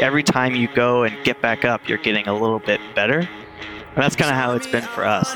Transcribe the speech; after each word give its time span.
every 0.00 0.22
time 0.22 0.54
you 0.54 0.68
go 0.74 1.02
and 1.04 1.24
get 1.24 1.40
back 1.40 1.64
up, 1.64 1.88
you're 1.88 1.98
getting 1.98 2.28
a 2.28 2.32
little 2.32 2.58
bit 2.58 2.80
better. 2.94 3.20
And 3.20 4.04
that's 4.04 4.16
kind 4.16 4.30
of 4.30 4.36
how 4.36 4.54
it's 4.54 4.66
been 4.66 4.82
for 4.82 5.04
us. 5.04 5.32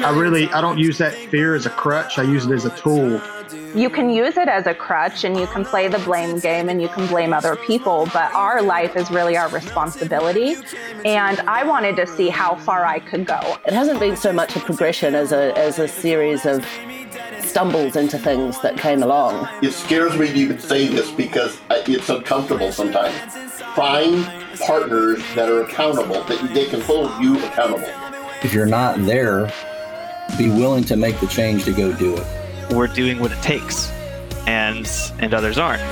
I 0.00 0.12
really 0.14 0.48
I 0.50 0.60
don't 0.60 0.78
use 0.78 0.98
that 0.98 1.14
fear 1.14 1.54
as 1.54 1.66
a 1.66 1.70
crutch. 1.70 2.18
I 2.18 2.22
use 2.22 2.46
it 2.46 2.52
as 2.52 2.64
a 2.64 2.70
tool 2.76 3.20
you 3.74 3.90
can 3.90 4.10
use 4.10 4.36
it 4.36 4.48
as 4.48 4.66
a 4.66 4.74
crutch 4.74 5.24
and 5.24 5.38
you 5.38 5.46
can 5.46 5.64
play 5.64 5.88
the 5.88 5.98
blame 6.00 6.38
game 6.38 6.68
and 6.68 6.80
you 6.80 6.88
can 6.88 7.06
blame 7.06 7.32
other 7.32 7.56
people, 7.56 8.08
but 8.12 8.32
our 8.34 8.62
life 8.62 8.96
is 8.96 9.10
really 9.10 9.36
our 9.36 9.48
responsibility. 9.48 10.56
And 11.04 11.40
I 11.40 11.64
wanted 11.64 11.96
to 11.96 12.06
see 12.06 12.28
how 12.28 12.56
far 12.56 12.84
I 12.84 12.98
could 12.98 13.26
go. 13.26 13.40
It 13.66 13.72
hasn't 13.72 14.00
been 14.00 14.16
so 14.16 14.32
much 14.32 14.56
a 14.56 14.60
progression 14.60 15.14
as 15.14 15.32
a, 15.32 15.56
as 15.56 15.78
a 15.78 15.88
series 15.88 16.46
of 16.46 16.64
stumbles 17.48 17.96
into 17.96 18.18
things 18.18 18.60
that 18.60 18.76
came 18.76 19.02
along. 19.02 19.48
It 19.62 19.72
scares 19.72 20.16
me 20.16 20.28
to 20.28 20.34
even 20.34 20.58
say 20.58 20.88
this 20.88 21.10
because 21.10 21.58
it's 21.70 22.08
uncomfortable 22.08 22.72
sometimes. 22.72 23.16
Find 23.74 24.24
partners 24.60 25.22
that 25.34 25.48
are 25.48 25.62
accountable, 25.62 26.22
that 26.24 26.54
they 26.54 26.66
can 26.66 26.80
hold 26.80 27.10
you 27.22 27.38
accountable. 27.46 27.92
If 28.42 28.52
you're 28.52 28.66
not 28.66 28.98
there, 29.04 29.52
be 30.36 30.48
willing 30.48 30.84
to 30.84 30.96
make 30.96 31.18
the 31.20 31.26
change 31.26 31.64
to 31.64 31.72
go 31.72 31.92
do 31.92 32.16
it 32.16 32.26
we're 32.70 32.86
doing 32.86 33.18
what 33.18 33.32
it 33.32 33.42
takes, 33.42 33.90
and 34.46 34.88
and 35.18 35.34
others 35.34 35.58
aren't. 35.58 35.82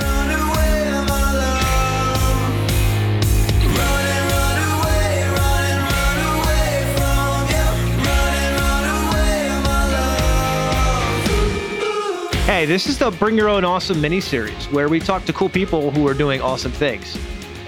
Hey, 12.57 12.65
this 12.65 12.87
is 12.87 12.97
the 12.97 13.11
Bring 13.11 13.37
Your 13.37 13.49
Own 13.49 13.63
Awesome 13.63 14.01
mini 14.01 14.19
series 14.19 14.65
where 14.71 14.89
we 14.89 14.99
talk 14.99 15.25
to 15.25 15.33
cool 15.33 15.47
people 15.47 15.91
who 15.91 16.07
are 16.07 16.15
doing 16.15 16.41
awesome 16.41 16.71
things. 16.71 17.15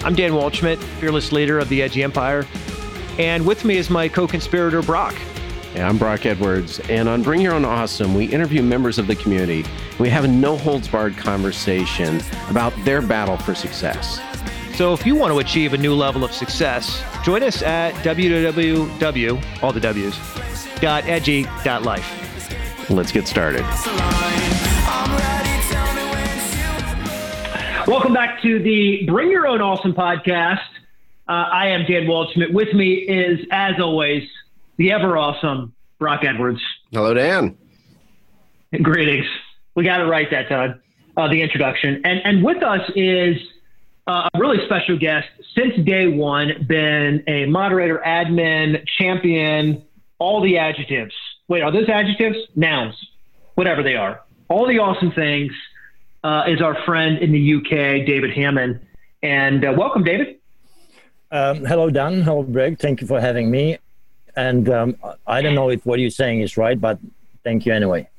I'm 0.03 0.15
Dan 0.15 0.31
Waldschmidt, 0.31 0.81
fearless 0.99 1.31
leader 1.31 1.59
of 1.59 1.69
the 1.69 1.83
Edgy 1.83 2.01
Empire, 2.01 2.47
and 3.19 3.45
with 3.45 3.63
me 3.63 3.77
is 3.77 3.91
my 3.91 4.09
co 4.09 4.27
conspirator, 4.27 4.81
Broc. 4.81 5.13
Yeah, 5.75 5.87
I'm 5.87 5.99
Broc 5.99 6.25
Edwards, 6.25 6.79
and 6.89 7.07
on 7.07 7.21
Bring 7.21 7.39
Your 7.39 7.53
Own 7.53 7.65
Awesome, 7.65 8.15
we 8.15 8.25
interview 8.25 8.63
members 8.63 8.97
of 8.97 9.05
the 9.05 9.15
community. 9.15 9.63
We 9.99 10.09
have 10.09 10.23
a 10.23 10.27
no 10.27 10.57
holds 10.57 10.87
barred 10.87 11.15
conversation 11.15 12.19
about 12.49 12.73
their 12.83 13.03
battle 13.03 13.37
for 13.37 13.53
success. 13.53 14.19
So 14.73 14.91
if 14.93 15.05
you 15.05 15.15
want 15.15 15.31
to 15.31 15.37
achieve 15.37 15.73
a 15.73 15.77
new 15.77 15.93
level 15.93 16.23
of 16.23 16.31
success, 16.31 17.03
join 17.23 17.43
us 17.43 17.61
at 17.61 17.93
www, 18.03 19.63
all 19.63 19.71
the 19.71 19.79
W's, 19.79 20.17
dot 20.81 21.03
edgy 21.05 21.43
dot 21.63 21.83
life. 21.83 22.89
Let's 22.89 23.11
get 23.11 23.27
started. 23.27 23.63
Welcome 27.89 28.13
back 28.13 28.43
to 28.43 28.61
the 28.61 29.03
Bring 29.07 29.31
Your 29.31 29.47
Own 29.47 29.61
Awesome 29.61 29.95
podcast. 29.95 30.61
Uh, 31.27 31.31
I 31.31 31.69
am 31.69 31.87
Dan 31.87 32.03
Waldschmidt. 32.03 32.53
With 32.53 32.71
me 32.71 32.93
is, 32.93 33.39
as 33.49 33.81
always, 33.81 34.21
the 34.77 34.91
ever 34.91 35.17
awesome 35.17 35.73
Broc 35.97 36.23
Edwards. 36.23 36.61
Hello, 36.91 37.15
Dan. 37.15 37.57
Greetings. 38.79 39.25
We 39.73 39.85
got 39.85 40.01
it 40.01 40.03
right 40.03 40.29
that 40.29 40.49
time. 40.49 40.79
Uh, 41.17 41.29
the 41.29 41.41
introduction, 41.41 42.01
and 42.05 42.21
and 42.23 42.43
with 42.43 42.61
us 42.61 42.81
is 42.95 43.37
uh, 44.05 44.29
a 44.35 44.39
really 44.39 44.63
special 44.67 44.95
guest 44.95 45.27
since 45.55 45.73
day 45.83 46.05
one. 46.05 46.67
Been 46.67 47.23
a 47.25 47.47
moderator, 47.47 48.03
admin, 48.05 48.85
champion, 48.99 49.83
all 50.19 50.43
the 50.43 50.59
adjectives. 50.59 51.15
Wait, 51.47 51.63
are 51.63 51.71
those 51.71 51.89
adjectives? 51.89 52.37
Nouns, 52.55 52.93
whatever 53.55 53.81
they 53.81 53.95
are. 53.95 54.21
All 54.47 54.67
the 54.67 54.77
awesome 54.77 55.11
things. 55.11 55.53
Uh, 56.23 56.43
is 56.47 56.61
our 56.61 56.75
friend 56.83 57.17
in 57.19 57.31
the 57.31 57.55
UK, 57.55 58.05
David 58.05 58.31
Hamman, 58.31 58.81
and 59.23 59.63
uh, 59.63 59.73
welcome, 59.77 60.03
David. 60.03 60.37
Um, 61.31 61.63
hello, 61.63 61.89
Dan. 61.89 62.21
Hello, 62.21 62.43
Greg. 62.43 62.79
Thank 62.79 63.01
you 63.01 63.07
for 63.07 63.21
having 63.21 63.49
me. 63.49 63.77
And 64.35 64.69
um, 64.69 64.97
I 65.27 65.41
don't 65.41 65.55
know 65.55 65.69
if 65.69 65.85
what 65.85 65.99
you're 65.99 66.09
saying 66.09 66.41
is 66.41 66.57
right, 66.57 66.79
but 66.79 66.99
thank 67.43 67.65
you 67.65 67.73
anyway. 67.73 68.09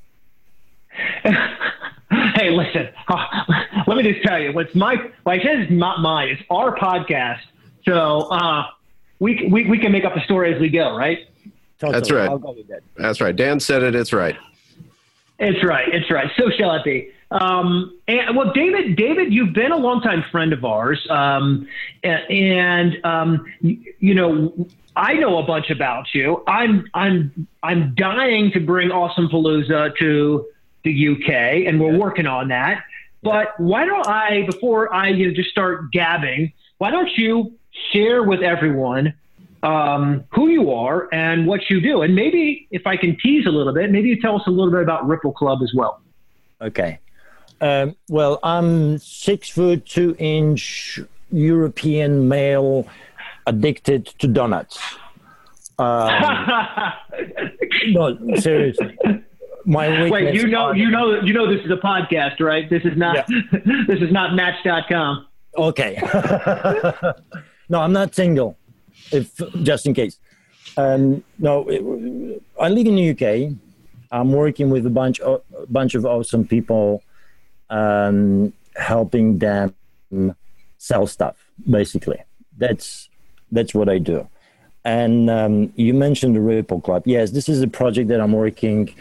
hey, 1.22 2.50
listen, 2.50 2.88
uh, 3.08 3.26
let 3.86 3.96
me 3.96 4.02
just 4.02 4.22
tell 4.24 4.38
you, 4.38 4.52
what's 4.52 4.74
my, 4.74 4.94
like 5.24 5.40
I 5.40 5.44
said, 5.44 5.60
it's 5.60 5.72
not 5.72 6.00
mine, 6.00 6.28
it's 6.28 6.42
our 6.50 6.76
podcast. 6.76 7.40
So 7.84 8.28
uh, 8.30 8.66
we, 9.18 9.48
we, 9.50 9.68
we 9.68 9.78
can 9.78 9.92
make 9.92 10.04
up 10.04 10.14
the 10.14 10.22
story 10.22 10.54
as 10.54 10.60
we 10.60 10.68
go, 10.68 10.96
right? 10.96 11.18
Totally. 11.78 11.98
That's 11.98 12.10
right. 12.10 12.28
That. 12.68 12.80
That's 12.96 13.20
right. 13.20 13.34
Dan 13.34 13.58
said 13.58 13.82
it. 13.82 13.94
It's 13.94 14.12
right. 14.12 14.36
It's 15.38 15.64
right. 15.64 15.88
It's 15.92 16.10
right. 16.10 16.30
So 16.38 16.50
shall 16.50 16.74
it 16.74 16.84
be. 16.84 17.10
Um, 17.30 17.96
and 18.08 18.36
well, 18.36 18.52
David, 18.52 18.96
David, 18.96 19.32
you've 19.32 19.52
been 19.52 19.70
a 19.70 19.76
longtime 19.76 20.24
friend 20.32 20.52
of 20.52 20.64
ours, 20.64 21.06
um, 21.10 21.68
and 22.02 23.04
um, 23.04 23.46
you, 23.60 23.94
you, 24.00 24.14
know, 24.14 24.52
I 24.96 25.14
know 25.14 25.38
a 25.38 25.44
bunch 25.44 25.70
about 25.70 26.12
you. 26.12 26.42
I'm 26.48 26.86
I'm 26.92 27.46
I'm 27.62 27.94
dying 27.94 28.50
to 28.52 28.60
bring 28.60 28.90
Awesome 28.90 29.28
Palooza 29.28 29.96
to 29.98 30.46
the 30.82 31.08
UK, 31.08 31.68
and 31.68 31.80
we're 31.80 31.96
working 31.96 32.26
on 32.26 32.48
that. 32.48 32.82
But 33.22 33.58
why 33.60 33.84
don't 33.84 34.08
I, 34.08 34.46
before 34.46 34.92
I 34.92 35.08
you 35.08 35.28
know, 35.28 35.34
just 35.34 35.50
start 35.50 35.92
gabbing, 35.92 36.52
why 36.78 36.90
don't 36.90 37.10
you 37.16 37.52
share 37.92 38.24
with 38.24 38.40
everyone 38.40 39.14
um, 39.62 40.24
who 40.32 40.48
you 40.48 40.72
are 40.72 41.08
and 41.12 41.46
what 41.46 41.70
you 41.70 41.80
do, 41.80 42.02
and 42.02 42.16
maybe 42.16 42.66
if 42.72 42.88
I 42.88 42.96
can 42.96 43.16
tease 43.22 43.46
a 43.46 43.50
little 43.50 43.72
bit, 43.72 43.92
maybe 43.92 44.08
you 44.08 44.20
tell 44.20 44.34
us 44.34 44.42
a 44.48 44.50
little 44.50 44.72
bit 44.72 44.82
about 44.82 45.06
Ripple 45.06 45.32
Club 45.32 45.60
as 45.62 45.72
well. 45.72 46.00
Okay. 46.60 46.98
Um, 47.60 47.96
well, 48.08 48.38
I'm 48.42 48.98
six 48.98 49.50
foot 49.50 49.84
two 49.86 50.16
inch 50.18 51.00
European 51.30 52.28
male 52.28 52.86
addicted 53.46 54.06
to 54.06 54.26
donuts. 54.26 54.78
Um, 55.78 56.08
no, 57.88 58.36
seriously. 58.36 58.98
My 59.64 60.10
Wait, 60.10 60.34
you 60.34 60.46
know, 60.46 60.72
you 60.72 60.90
know, 60.90 61.20
you 61.20 61.32
know, 61.32 61.52
this 61.52 61.64
is 61.64 61.70
a 61.70 61.76
podcast, 61.76 62.40
right? 62.40 62.68
This 62.68 62.82
is 62.84 62.96
not, 62.96 63.28
yeah. 63.28 63.58
this 63.86 64.00
is 64.00 64.10
not 64.10 64.34
Match.com. 64.34 65.26
Okay. 65.56 65.98
no, 67.68 67.80
I'm 67.80 67.92
not 67.92 68.14
single. 68.14 68.56
If 69.12 69.36
just 69.62 69.86
in 69.86 69.94
case. 69.94 70.18
Um, 70.76 71.24
no, 71.38 71.68
it, 71.68 72.42
I 72.60 72.68
live 72.68 72.86
in 72.86 72.94
the 72.96 73.10
UK. 73.10 73.56
I'm 74.12 74.32
working 74.32 74.70
with 74.70 74.86
a 74.86 74.90
bunch, 74.90 75.20
of, 75.20 75.42
a 75.56 75.66
bunch 75.66 75.94
of 75.94 76.04
awesome 76.06 76.46
people, 76.46 77.02
um, 77.70 78.52
helping 78.76 79.38
them 79.38 79.74
sell 80.78 81.06
stuff. 81.06 81.36
Basically, 81.68 82.18
that's 82.58 83.08
that's 83.52 83.74
what 83.74 83.88
I 83.88 83.98
do. 83.98 84.28
And 84.84 85.28
um, 85.28 85.72
you 85.76 85.92
mentioned 85.92 86.36
the 86.36 86.40
Ripple 86.40 86.80
Club. 86.80 87.02
Yes, 87.06 87.32
this 87.32 87.48
is 87.48 87.62
a 87.62 87.68
project 87.68 88.08
that 88.08 88.20
I'm 88.20 88.32
working 88.32 88.94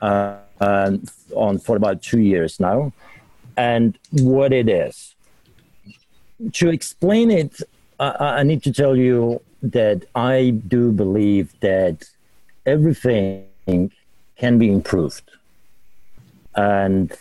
uh, 0.00 0.36
uh, 0.60 0.96
on 1.34 1.58
for 1.58 1.76
about 1.76 2.02
two 2.02 2.20
years 2.20 2.60
now. 2.60 2.92
And 3.56 3.98
what 4.10 4.52
it 4.52 4.68
is, 4.68 5.14
to 6.54 6.68
explain 6.68 7.30
it, 7.30 7.60
uh, 7.98 8.16
I 8.18 8.42
need 8.42 8.62
to 8.64 8.72
tell 8.72 8.96
you 8.96 9.40
that 9.62 10.04
I 10.14 10.60
do 10.68 10.92
believe 10.92 11.58
that 11.60 12.04
everything 12.66 13.46
can 14.36 14.58
be 14.58 14.70
improved. 14.70 15.30
And 16.56 17.12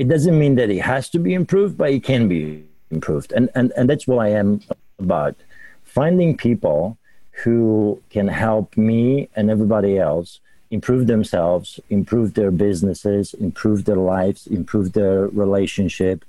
it 0.00 0.08
doesn't 0.08 0.38
mean 0.38 0.54
that 0.54 0.70
it 0.70 0.80
has 0.80 1.10
to 1.10 1.18
be 1.18 1.34
improved, 1.34 1.76
but 1.76 1.90
it 1.90 2.02
can 2.02 2.26
be 2.26 2.64
improved. 2.90 3.32
And, 3.32 3.50
and, 3.54 3.70
and 3.76 3.84
that's 3.90 4.06
what 4.06 4.18
I 4.26 4.30
am 4.30 4.62
about 4.98 5.36
finding 5.84 6.38
people 6.38 6.96
who 7.42 8.00
can 8.08 8.26
help 8.26 8.78
me 8.78 9.28
and 9.36 9.50
everybody 9.50 9.98
else 9.98 10.40
improve 10.70 11.06
themselves, 11.06 11.78
improve 11.90 12.32
their 12.32 12.50
businesses, 12.50 13.34
improve 13.34 13.84
their 13.84 14.02
lives, 14.14 14.46
improve 14.46 14.94
their 14.94 15.28
relationship, 15.28 16.24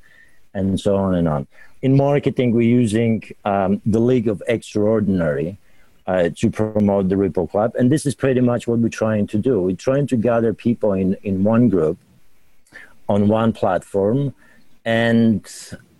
and 0.53 0.77
so 0.77 0.97
on 0.97 1.15
and 1.15 1.29
on. 1.29 1.47
In 1.81 1.95
marketing, 1.95 2.51
we're 2.51 2.75
using 2.83 3.23
um, 3.45 3.81
the 3.85 4.01
League 4.01 4.27
of 4.27 4.43
Extraordinary 4.49 5.57
uh, 6.07 6.29
to 6.35 6.49
promote 6.49 7.07
the 7.07 7.15
Ripple 7.15 7.47
Club. 7.47 7.71
And 7.79 7.89
this 7.89 8.05
is 8.05 8.15
pretty 8.15 8.41
much 8.41 8.67
what 8.67 8.79
we're 8.79 8.89
trying 8.89 9.27
to 9.27 9.37
do. 9.37 9.61
We're 9.61 9.77
trying 9.77 10.07
to 10.07 10.17
gather 10.17 10.53
people 10.53 10.91
in, 10.91 11.15
in 11.23 11.45
one 11.45 11.69
group 11.69 11.97
on 13.13 13.27
one 13.27 13.51
platform 13.61 14.19
and 14.85 15.43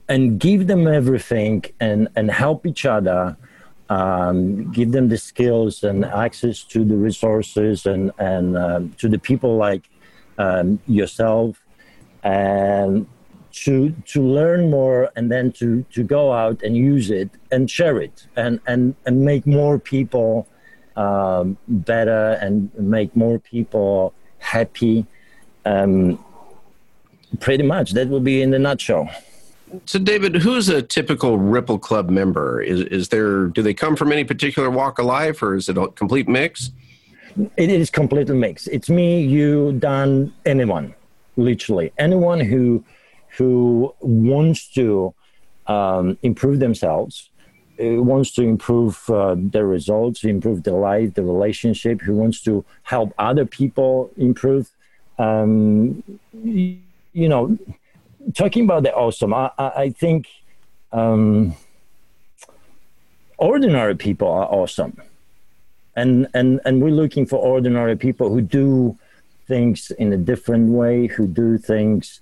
and 0.08 0.40
give 0.40 0.68
them 0.68 0.84
everything 0.88 1.64
and, 1.80 2.10
and 2.18 2.30
help 2.44 2.66
each 2.66 2.86
other 2.86 3.38
um, 3.90 4.72
give 4.72 4.90
them 4.96 5.10
the 5.10 5.18
skills 5.18 5.84
and 5.84 6.06
access 6.06 6.64
to 6.64 6.80
the 6.86 6.96
resources 6.96 7.86
and, 7.86 8.12
and 8.18 8.58
um, 8.58 8.82
to 9.02 9.10
the 9.10 9.20
people 9.20 9.58
like 9.58 9.84
um, 10.38 10.80
yourself 10.88 11.62
and 12.24 13.06
to 13.52 13.94
to 14.14 14.22
learn 14.22 14.70
more 14.70 15.12
and 15.18 15.30
then 15.34 15.52
to 15.52 15.84
to 15.96 16.04
go 16.04 16.32
out 16.32 16.58
and 16.64 16.78
use 16.78 17.12
it 17.22 17.30
and 17.52 17.70
share 17.70 17.98
it 18.02 18.28
and 18.38 18.62
and 18.66 18.96
and 19.06 19.16
make 19.32 19.46
more 19.46 19.78
people 19.78 20.48
um, 20.96 21.58
better 21.68 22.38
and 22.42 22.74
make 22.76 23.16
more 23.16 23.40
people 23.40 24.14
happy. 24.40 25.06
Um, 25.66 26.24
pretty 27.40 27.64
much 27.64 27.92
that 27.92 28.08
would 28.10 28.24
be 28.24 28.42
in 28.42 28.52
the 28.52 28.60
nutshell 28.60 29.10
So, 29.86 30.00
David, 30.00 30.36
who's 30.36 30.68
a 30.70 30.82
typical 30.82 31.38
Ripple 31.38 31.80
Club 31.80 32.10
member? 32.10 32.62
Is 32.62 32.82
is 32.82 33.10
there? 33.10 33.46
Do 33.46 33.62
they 33.62 33.74
come 33.74 33.96
from 33.96 34.12
any 34.12 34.24
particular 34.26 34.70
walk 34.70 35.00
of 35.00 35.06
life, 35.06 35.42
or 35.42 35.56
is 35.56 35.70
it 35.70 35.78
a 35.78 35.88
complete 35.88 36.28
mix? 36.28 36.72
It 37.56 37.70
is 37.70 37.90
completely 37.90 38.36
mixed. 38.36 38.68
It's 38.68 38.90
me, 38.90 39.22
you, 39.24 39.72
Dan, 39.80 40.34
anyone, 40.46 40.94
literally 41.38 41.94
anyone 41.98 42.42
who 42.42 42.84
who 43.38 43.94
wants 44.02 44.68
to 44.74 45.14
um, 45.68 46.18
improve 46.22 46.60
themselves, 46.60 47.30
uh, 47.80 48.04
wants 48.04 48.34
to 48.34 48.42
improve 48.42 49.10
uh, 49.10 49.36
their 49.38 49.66
results, 49.66 50.26
improve 50.26 50.64
their 50.64 50.74
life, 50.74 51.14
the 51.14 51.24
relationship, 51.24 52.02
who 52.02 52.16
wants 52.16 52.42
to 52.42 52.66
help 52.84 53.14
other 53.18 53.46
people 53.46 54.12
improve. 54.18 54.70
Um, 55.18 56.04
you, 57.14 57.30
know, 57.30 57.58
talking 58.34 58.64
about 58.64 58.84
the 58.84 58.94
awesome, 58.94 59.34
I, 59.34 59.52
I, 59.58 59.68
I 59.68 59.90
think 59.90 60.28
um, 60.92 61.56
ordinary 63.38 63.96
people 63.96 64.28
are 64.28 64.46
awesome. 64.46 65.02
And 65.96 66.28
and 66.34 66.62
and 66.64 66.82
we're 66.82 66.92
looking 66.92 67.26
for 67.26 67.38
ordinary 67.38 67.98
people 67.98 68.30
who 68.30 68.42
do 68.42 68.98
things 69.48 69.92
in 69.92 70.14
a 70.14 70.18
different 70.18 70.70
way 70.70 71.08
who 71.08 71.28
do 71.28 71.58
things 71.58 72.22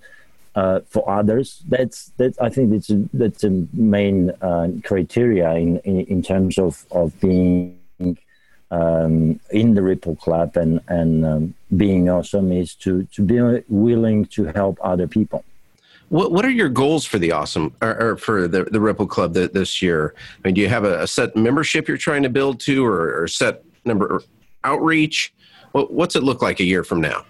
uh, 0.56 0.80
for 0.90 1.08
others. 1.08 1.62
That's 1.68 2.12
that 2.18 2.34
i 2.42 2.50
think 2.50 2.72
that's 2.72 2.90
a, 2.90 3.08
that's 3.14 3.44
a 3.44 3.52
main 3.74 4.32
uh, 4.42 4.70
criteria 4.84 5.54
in, 5.54 5.78
in, 5.80 6.00
in 6.14 6.22
terms 6.24 6.58
of 6.58 6.86
of 6.92 7.08
being 7.20 7.78
um, 8.72 9.40
in 9.52 9.74
the 9.74 9.82
ripple 9.82 10.16
club 10.16 10.56
and 10.58 10.80
and 10.88 11.26
um, 11.26 11.54
being 11.78 12.10
awesome 12.10 12.52
is 12.52 12.76
to 12.76 13.04
to 13.06 13.22
be 13.22 13.40
willing 13.68 14.26
to 14.26 14.46
help 14.46 14.78
other 14.82 15.08
people 15.08 15.44
what 16.10 16.32
What 16.32 16.44
are 16.44 16.50
your 16.50 16.70
goals 16.70 17.06
for 17.06 17.20
the 17.20 17.32
awesome 17.32 17.74
or, 17.82 18.02
or 18.02 18.18
for 18.18 18.48
the 18.48 18.64
the 18.66 18.82
Ripple 18.82 19.08
Club 19.08 19.34
the, 19.34 19.48
this 19.48 19.82
year? 19.82 20.16
I 20.44 20.48
mean, 20.48 20.56
do 20.56 20.62
you 20.62 20.68
have 20.68 20.84
a, 20.84 21.04
a 21.04 21.08
set 21.08 21.36
membership 21.36 21.88
you're 21.88 21.98
trying 21.98 22.24
to 22.24 22.30
build 22.30 22.60
to, 22.62 22.86
or, 22.86 23.22
or 23.22 23.28
set 23.28 23.64
number 23.86 24.22
outreach? 24.64 25.34
What, 25.72 25.94
what's 25.94 26.16
it 26.16 26.24
look 26.24 26.42
like 26.42 26.60
a 26.60 26.64
year 26.64 26.84
from 26.84 27.00
now? 27.02 27.26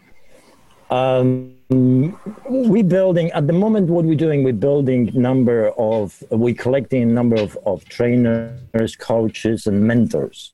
Um, 0.89 1.55
we're 1.69 2.83
building 2.83 3.31
at 3.31 3.47
the 3.47 3.53
moment. 3.53 3.89
What 3.89 4.05
we're 4.05 4.15
doing, 4.15 4.43
we're 4.43 4.53
building 4.53 5.11
number 5.13 5.69
of 5.77 6.23
we're 6.31 6.55
collecting 6.55 7.03
a 7.03 7.05
number 7.05 7.35
of, 7.35 7.57
of 7.65 7.83
trainers, 7.89 8.95
coaches, 8.95 9.67
and 9.67 9.83
mentors, 9.83 10.53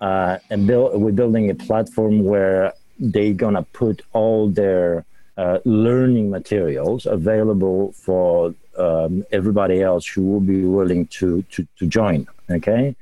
uh, 0.00 0.38
and 0.50 0.66
build, 0.66 1.00
we're 1.00 1.12
building 1.12 1.50
a 1.50 1.54
platform 1.54 2.24
where 2.24 2.72
they're 2.98 3.32
gonna 3.32 3.62
put 3.62 4.02
all 4.12 4.48
their 4.48 5.04
uh, 5.36 5.58
learning 5.64 6.30
materials 6.30 7.06
available 7.06 7.92
for 7.92 8.54
um, 8.76 9.24
everybody 9.32 9.82
else 9.82 10.06
who 10.06 10.22
will 10.22 10.40
be 10.40 10.64
willing 10.64 11.06
to 11.06 11.42
to, 11.50 11.66
to 11.78 11.86
join. 11.86 12.26
Okay. 12.50 12.96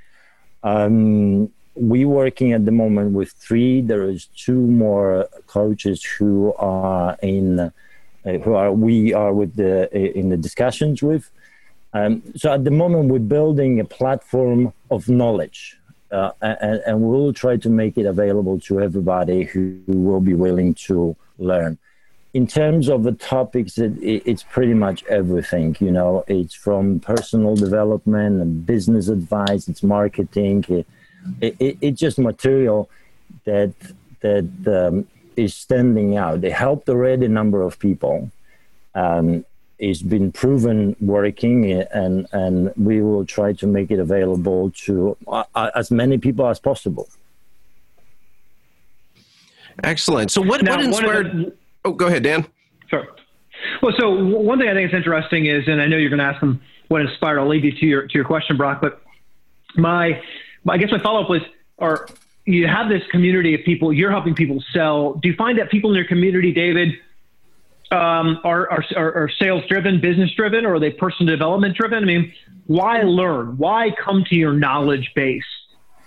Um, 0.62 1.50
we 1.76 2.04
working 2.04 2.52
at 2.52 2.64
the 2.64 2.72
moment 2.72 3.12
with 3.12 3.32
three. 3.32 3.80
There 3.82 4.08
is 4.08 4.26
two 4.26 4.60
more 4.60 5.28
coaches 5.46 6.02
who 6.02 6.54
are 6.54 7.16
in, 7.22 7.60
uh, 7.60 7.70
who 8.24 8.54
are 8.54 8.72
we 8.72 9.12
are 9.12 9.32
with 9.32 9.54
the 9.56 9.94
in 9.96 10.30
the 10.30 10.36
discussions 10.36 11.02
with. 11.02 11.30
Um, 11.92 12.22
so 12.34 12.52
at 12.52 12.64
the 12.64 12.70
moment, 12.70 13.08
we're 13.08 13.18
building 13.20 13.80
a 13.80 13.84
platform 13.84 14.72
of 14.90 15.08
knowledge, 15.08 15.78
uh, 16.10 16.30
and, 16.40 16.80
and, 16.86 17.00
we'll 17.02 17.32
try 17.32 17.56
to 17.56 17.68
make 17.68 17.98
it 17.98 18.06
available 18.06 18.60
to 18.60 18.80
everybody 18.80 19.42
who, 19.42 19.80
who 19.86 19.98
will 19.98 20.20
be 20.20 20.34
willing 20.34 20.72
to 20.74 21.16
learn 21.38 21.78
in 22.36 22.46
terms 22.46 22.90
of 22.90 23.02
the 23.02 23.12
topics, 23.12 23.78
it, 23.78 23.96
it, 24.02 24.22
it's 24.26 24.42
pretty 24.42 24.74
much 24.74 25.02
everything. 25.04 25.74
You 25.80 25.90
know, 25.90 26.22
it's 26.28 26.52
from 26.52 27.00
personal 27.00 27.56
development 27.56 28.42
and 28.42 28.66
business 28.66 29.08
advice. 29.08 29.68
It's 29.68 29.82
marketing. 29.82 30.62
It, 31.40 31.56
it's 31.58 31.98
just 31.98 32.18
material 32.18 32.90
that 33.46 33.72
that 34.20 34.48
um, 34.66 35.08
is 35.34 35.54
standing 35.54 36.18
out. 36.18 36.42
They 36.42 36.50
helped 36.50 36.90
already 36.90 37.24
a 37.24 37.30
number 37.30 37.62
of 37.62 37.78
people. 37.78 38.30
Um, 38.94 39.46
it's 39.78 40.02
been 40.02 40.32
proven 40.32 40.96
working, 41.00 41.70
and 41.72 42.26
and 42.32 42.72
we 42.76 43.02
will 43.02 43.26
try 43.26 43.52
to 43.54 43.66
make 43.66 43.90
it 43.90 43.98
available 43.98 44.70
to 44.84 45.16
uh, 45.28 45.70
as 45.74 45.90
many 45.90 46.18
people 46.18 46.46
as 46.48 46.58
possible. 46.58 47.08
Excellent. 49.84 50.30
So, 50.30 50.40
what, 50.40 50.62
now, 50.62 50.76
what 50.76 50.84
inspired? 50.84 51.52
Oh, 51.84 51.92
go 51.92 52.06
ahead, 52.06 52.22
Dan. 52.22 52.46
Sure. 52.88 53.06
Well, 53.82 53.92
so 53.98 54.24
one 54.24 54.58
thing 54.58 54.68
I 54.68 54.74
think 54.74 54.90
is 54.90 54.96
interesting 54.96 55.46
is, 55.46 55.68
and 55.68 55.80
I 55.80 55.86
know 55.86 55.96
you're 55.96 56.10
going 56.10 56.18
to 56.18 56.24
ask 56.24 56.40
them 56.40 56.60
what 56.88 57.02
inspired. 57.02 57.38
I'll 57.38 57.48
leave 57.48 57.64
you 57.64 57.72
to 57.72 57.86
your 57.86 58.06
to 58.06 58.14
your 58.14 58.24
question, 58.24 58.56
Broc. 58.56 58.80
But 58.80 59.02
my, 59.76 60.20
I 60.68 60.78
guess 60.78 60.90
my 60.90 61.02
follow 61.02 61.22
up 61.22 61.30
was, 61.30 61.42
are 61.78 62.08
you 62.46 62.66
have 62.66 62.88
this 62.88 63.02
community 63.10 63.54
of 63.54 63.62
people 63.64 63.92
you're 63.92 64.10
helping 64.10 64.34
people 64.34 64.62
sell? 64.72 65.14
Do 65.14 65.28
you 65.28 65.34
find 65.36 65.58
that 65.58 65.70
people 65.70 65.90
in 65.90 65.96
your 65.96 66.06
community, 66.06 66.52
David, 66.52 66.94
um, 67.90 68.40
are, 68.44 68.70
are, 68.70 68.84
are 68.96 69.30
sales 69.38 69.62
driven, 69.68 70.00
business 70.00 70.32
driven, 70.32 70.66
or 70.66 70.74
are 70.74 70.80
they 70.80 70.90
personal 70.90 71.32
development 71.32 71.76
driven? 71.76 72.02
I 72.02 72.06
mean, 72.06 72.32
why 72.66 73.02
learn? 73.02 73.56
Why 73.58 73.92
come 73.92 74.24
to 74.24 74.34
your 74.34 74.52
knowledge 74.52 75.12
base? 75.14 75.44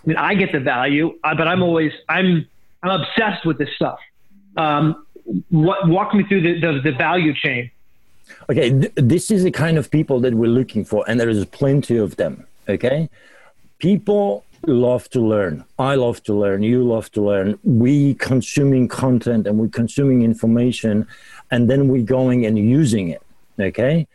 I 0.03 0.07
mean, 0.07 0.17
I 0.17 0.35
get 0.35 0.51
the 0.51 0.59
value, 0.59 1.17
but 1.23 1.47
I'm 1.47 1.61
always 1.63 1.91
I'm 2.07 2.47
I'm 2.83 3.01
obsessed 3.01 3.45
with 3.45 3.57
this 3.57 3.69
stuff. 3.75 3.99
Um, 4.57 5.05
what, 5.49 5.87
walk 5.87 6.13
me 6.13 6.23
through 6.23 6.41
the, 6.41 6.59
the, 6.59 6.91
the 6.91 6.97
value 6.97 7.33
chain. 7.33 7.69
Okay, 8.49 8.71
th- 8.71 8.93
this 8.95 9.31
is 9.31 9.43
the 9.43 9.51
kind 9.51 9.77
of 9.77 9.91
people 9.91 10.19
that 10.21 10.33
we're 10.33 10.49
looking 10.49 10.83
for, 10.83 11.03
and 11.07 11.19
there 11.19 11.29
is 11.29 11.45
plenty 11.45 11.97
of 11.97 12.15
them. 12.15 12.45
Okay, 12.67 13.09
people 13.79 14.43
love 14.67 15.09
to 15.11 15.21
learn. 15.21 15.63
I 15.77 15.95
love 15.95 16.21
to 16.23 16.33
learn. 16.33 16.63
You 16.63 16.83
love 16.83 17.11
to 17.11 17.21
learn. 17.21 17.57
We 17.63 18.15
consuming 18.15 18.87
content 18.87 19.47
and 19.47 19.57
we're 19.57 19.69
consuming 19.69 20.21
information, 20.21 21.07
and 21.51 21.69
then 21.69 21.87
we're 21.87 22.03
going 22.03 22.45
and 22.45 22.57
using 22.57 23.09
it. 23.09 23.21
Okay, 23.59 24.07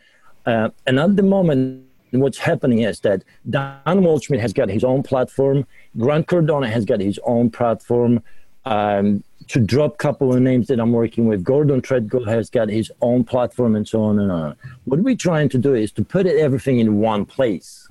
uh, 0.47 0.71
and 0.87 0.99
at 0.99 1.17
the 1.17 1.23
moment, 1.23 1.85
what's 2.13 2.39
happening 2.39 2.81
is 2.81 3.01
that 3.01 3.25
Dan 3.49 3.81
Waldschmidt 3.87 4.41
has 4.41 4.53
got 4.53 4.69
his 4.69 4.85
own 4.85 5.03
platform. 5.03 5.67
Grant 5.99 6.27
Cardone 6.27 6.69
has 6.71 6.85
got 6.85 7.01
his 7.01 7.19
own 7.25 7.51
platform. 7.51 8.23
Um, 8.65 9.23
to 9.49 9.61
drop 9.61 9.95
a 9.95 9.97
couple 9.97 10.35
of 10.35 10.41
names 10.41 10.69
that 10.69 10.81
I'm 10.81 10.93
working 10.93 11.27
with, 11.27 11.45
Gordon 11.45 11.83
Tredgold 11.83 12.27
has 12.29 12.49
got 12.49 12.69
his 12.69 12.91
own 13.03 13.25
platform 13.25 13.77
and 13.77 13.87
so 13.87 14.03
on 14.03 14.19
and 14.19 14.33
on. 14.33 14.57
What 14.85 15.01
we're 15.01 15.17
trying 15.17 15.49
to 15.51 15.59
do 15.59 15.75
is 15.75 15.93
to 15.93 16.05
put 16.05 16.27
everything 16.27 16.79
in 16.79 16.99
one 16.99 17.27
place. 17.27 17.89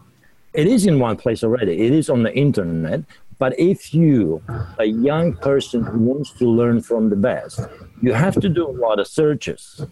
It 0.53 0.67
is 0.67 0.85
in 0.85 0.99
one 0.99 1.17
place 1.17 1.43
already. 1.43 1.81
It 1.81 1.93
is 1.93 2.09
on 2.09 2.23
the 2.23 2.33
internet. 2.33 3.01
But 3.39 3.57
if 3.59 3.93
you, 3.93 4.41
a 4.79 4.85
young 4.85 5.33
person 5.33 5.83
who 5.83 5.99
wants 5.99 6.31
to 6.33 6.49
learn 6.49 6.81
from 6.81 7.09
the 7.09 7.15
best, 7.15 7.61
you 8.01 8.13
have 8.13 8.35
to 8.41 8.49
do 8.49 8.67
a 8.67 8.75
lot 8.85 8.99
of 8.99 9.07
searches. 9.07 9.85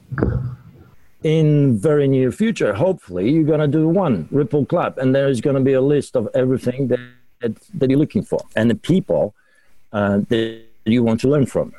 In 1.23 1.77
very 1.77 2.07
near 2.07 2.31
future, 2.31 2.73
hopefully, 2.73 3.29
you're 3.31 3.43
gonna 3.43 3.67
do 3.67 3.87
one 3.87 4.27
Ripple 4.31 4.65
Club, 4.65 4.97
and 4.97 5.13
there 5.13 5.29
is 5.29 5.39
gonna 5.39 5.61
be 5.61 5.73
a 5.73 5.81
list 5.81 6.15
of 6.15 6.27
everything 6.33 6.87
that 6.87 6.99
that, 7.41 7.53
that 7.73 7.89
you're 7.89 7.99
looking 7.99 8.23
for, 8.23 8.39
and 8.55 8.69
the 8.69 8.75
people 8.75 9.33
uh, 9.93 10.21
that 10.29 10.61
you 10.85 11.03
want 11.03 11.19
to 11.21 11.27
learn 11.27 11.45
from. 11.45 11.73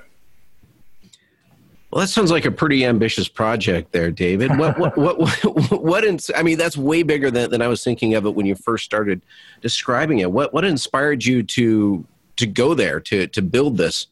Well, 1.93 2.01
that 2.01 2.09
sounds 2.09 2.31
like 2.31 2.47
a 2.47 2.51
pretty 2.51 2.87
ambitious 2.87 3.29
project 3.29 3.93
there, 3.93 4.11
David. 4.11 4.57
What, 4.57 4.79
what, 4.79 4.97
what, 5.19 5.19
what, 5.19 5.83
what, 5.83 6.05
ins- 6.05 6.31
I 6.35 6.43
mean, 6.43 6.57
that's 6.57 6.77
way 6.77 7.03
bigger 7.03 7.31
than, 7.31 7.51
than 7.51 7.61
I 7.61 7.69
was 7.69 7.85
thinking 7.85 8.15
of 8.15 8.25
it 8.25 8.35
when 8.35 8.47
you 8.47 8.55
first 8.55 8.87
started 8.87 9.21
describing 9.61 10.21
it. 10.21 10.33
What, 10.33 10.55
what 10.55 10.65
inspired 10.65 11.23
you 11.23 11.43
to, 11.43 12.03
to 12.37 12.47
go 12.47 12.73
there, 12.73 12.99
to, 13.01 13.27
to 13.27 13.43
build 13.43 13.77
this? 13.77 14.07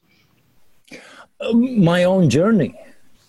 Um, 1.40 1.82
my 1.82 2.04
own 2.04 2.28
journey, 2.28 2.78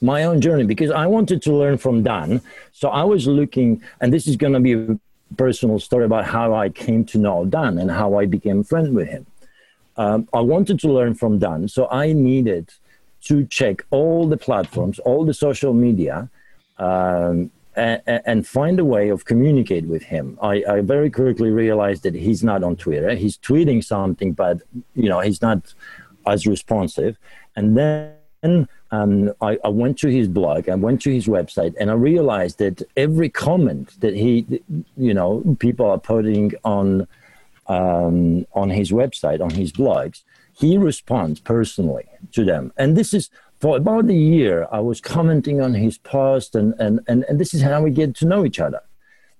my 0.01 0.25
own 0.25 0.41
journey, 0.41 0.65
because 0.65 0.91
I 0.91 1.05
wanted 1.07 1.41
to 1.43 1.53
learn 1.53 1.77
from 1.77 2.03
Dan. 2.03 2.41
So 2.73 2.89
I 2.89 3.05
was 3.05 3.27
looking, 3.27 3.81
and 4.01 4.11
this 4.11 4.27
is 4.27 4.35
going 4.35 4.51
to 4.51 4.59
be 4.59 4.73
a 4.73 4.99
personal 5.37 5.79
story 5.79 6.03
about 6.03 6.25
how 6.25 6.53
I 6.53 6.67
came 6.67 7.05
to 7.05 7.17
know 7.17 7.45
Dan 7.45 7.77
and 7.77 7.89
how 7.89 8.19
I 8.19 8.25
became 8.25 8.65
friends 8.65 8.89
with 8.89 9.07
him 9.07 9.25
um, 9.97 10.27
I 10.33 10.39
wanted 10.39 10.79
to 10.81 10.91
learn 10.91 11.13
from 11.13 11.39
Dan, 11.39 11.67
so 11.67 11.87
I 11.89 12.13
needed 12.13 12.73
to 13.21 13.45
check 13.45 13.85
all 13.91 14.27
the 14.27 14.37
platforms, 14.37 14.99
all 14.99 15.25
the 15.25 15.33
social 15.33 15.73
media, 15.73 16.29
um, 16.77 17.51
and, 17.75 18.01
and, 18.05 18.47
find 18.47 18.79
a 18.79 18.85
way 18.85 19.09
of 19.09 19.25
communicate 19.25 19.85
with 19.85 20.03
him. 20.03 20.37
I, 20.41 20.63
I, 20.67 20.81
very 20.81 21.09
quickly 21.09 21.51
realized 21.51 22.03
that 22.03 22.15
he's 22.15 22.43
not 22.43 22.63
on 22.63 22.75
Twitter. 22.75 23.15
He's 23.15 23.37
tweeting 23.37 23.83
something, 23.83 24.33
but 24.33 24.61
you 24.95 25.07
know 25.07 25.19
he's 25.21 25.41
not 25.41 25.73
as 26.27 26.45
responsive. 26.45 27.17
And 27.55 27.77
then 27.77 28.67
um, 28.91 29.31
I, 29.41 29.57
I, 29.63 29.69
went 29.69 29.97
to 29.99 30.09
his 30.09 30.27
blog, 30.27 30.67
I 30.67 30.75
went 30.75 31.01
to 31.03 31.13
his 31.13 31.27
website, 31.27 31.75
and 31.79 31.89
I 31.89 31.93
realized 31.93 32.57
that 32.59 32.81
every 32.97 33.29
comment 33.29 33.99
that 34.01 34.15
he, 34.15 34.61
you 34.97 35.13
know, 35.13 35.55
people 35.59 35.85
are 35.85 35.99
putting 35.99 36.53
on 36.65 37.07
um, 37.67 38.45
on 38.53 38.69
his 38.69 38.91
website, 38.91 39.39
on 39.39 39.51
his 39.51 39.71
blogs, 39.71 40.23
he 40.61 40.77
responds 40.77 41.39
personally 41.39 42.05
to 42.31 42.45
them. 42.45 42.71
And 42.77 42.95
this 42.95 43.13
is 43.13 43.29
for 43.61 43.77
about 43.77 44.09
a 44.09 44.13
year, 44.13 44.67
I 44.71 44.79
was 44.79 44.99
commenting 44.99 45.61
on 45.61 45.75
his 45.75 45.99
post, 45.99 46.55
and, 46.55 46.73
and, 46.79 46.99
and, 47.07 47.23
and 47.25 47.39
this 47.39 47.53
is 47.53 47.61
how 47.61 47.81
we 47.83 47.91
get 47.91 48.15
to 48.15 48.25
know 48.25 48.43
each 48.43 48.59
other. 48.59 48.81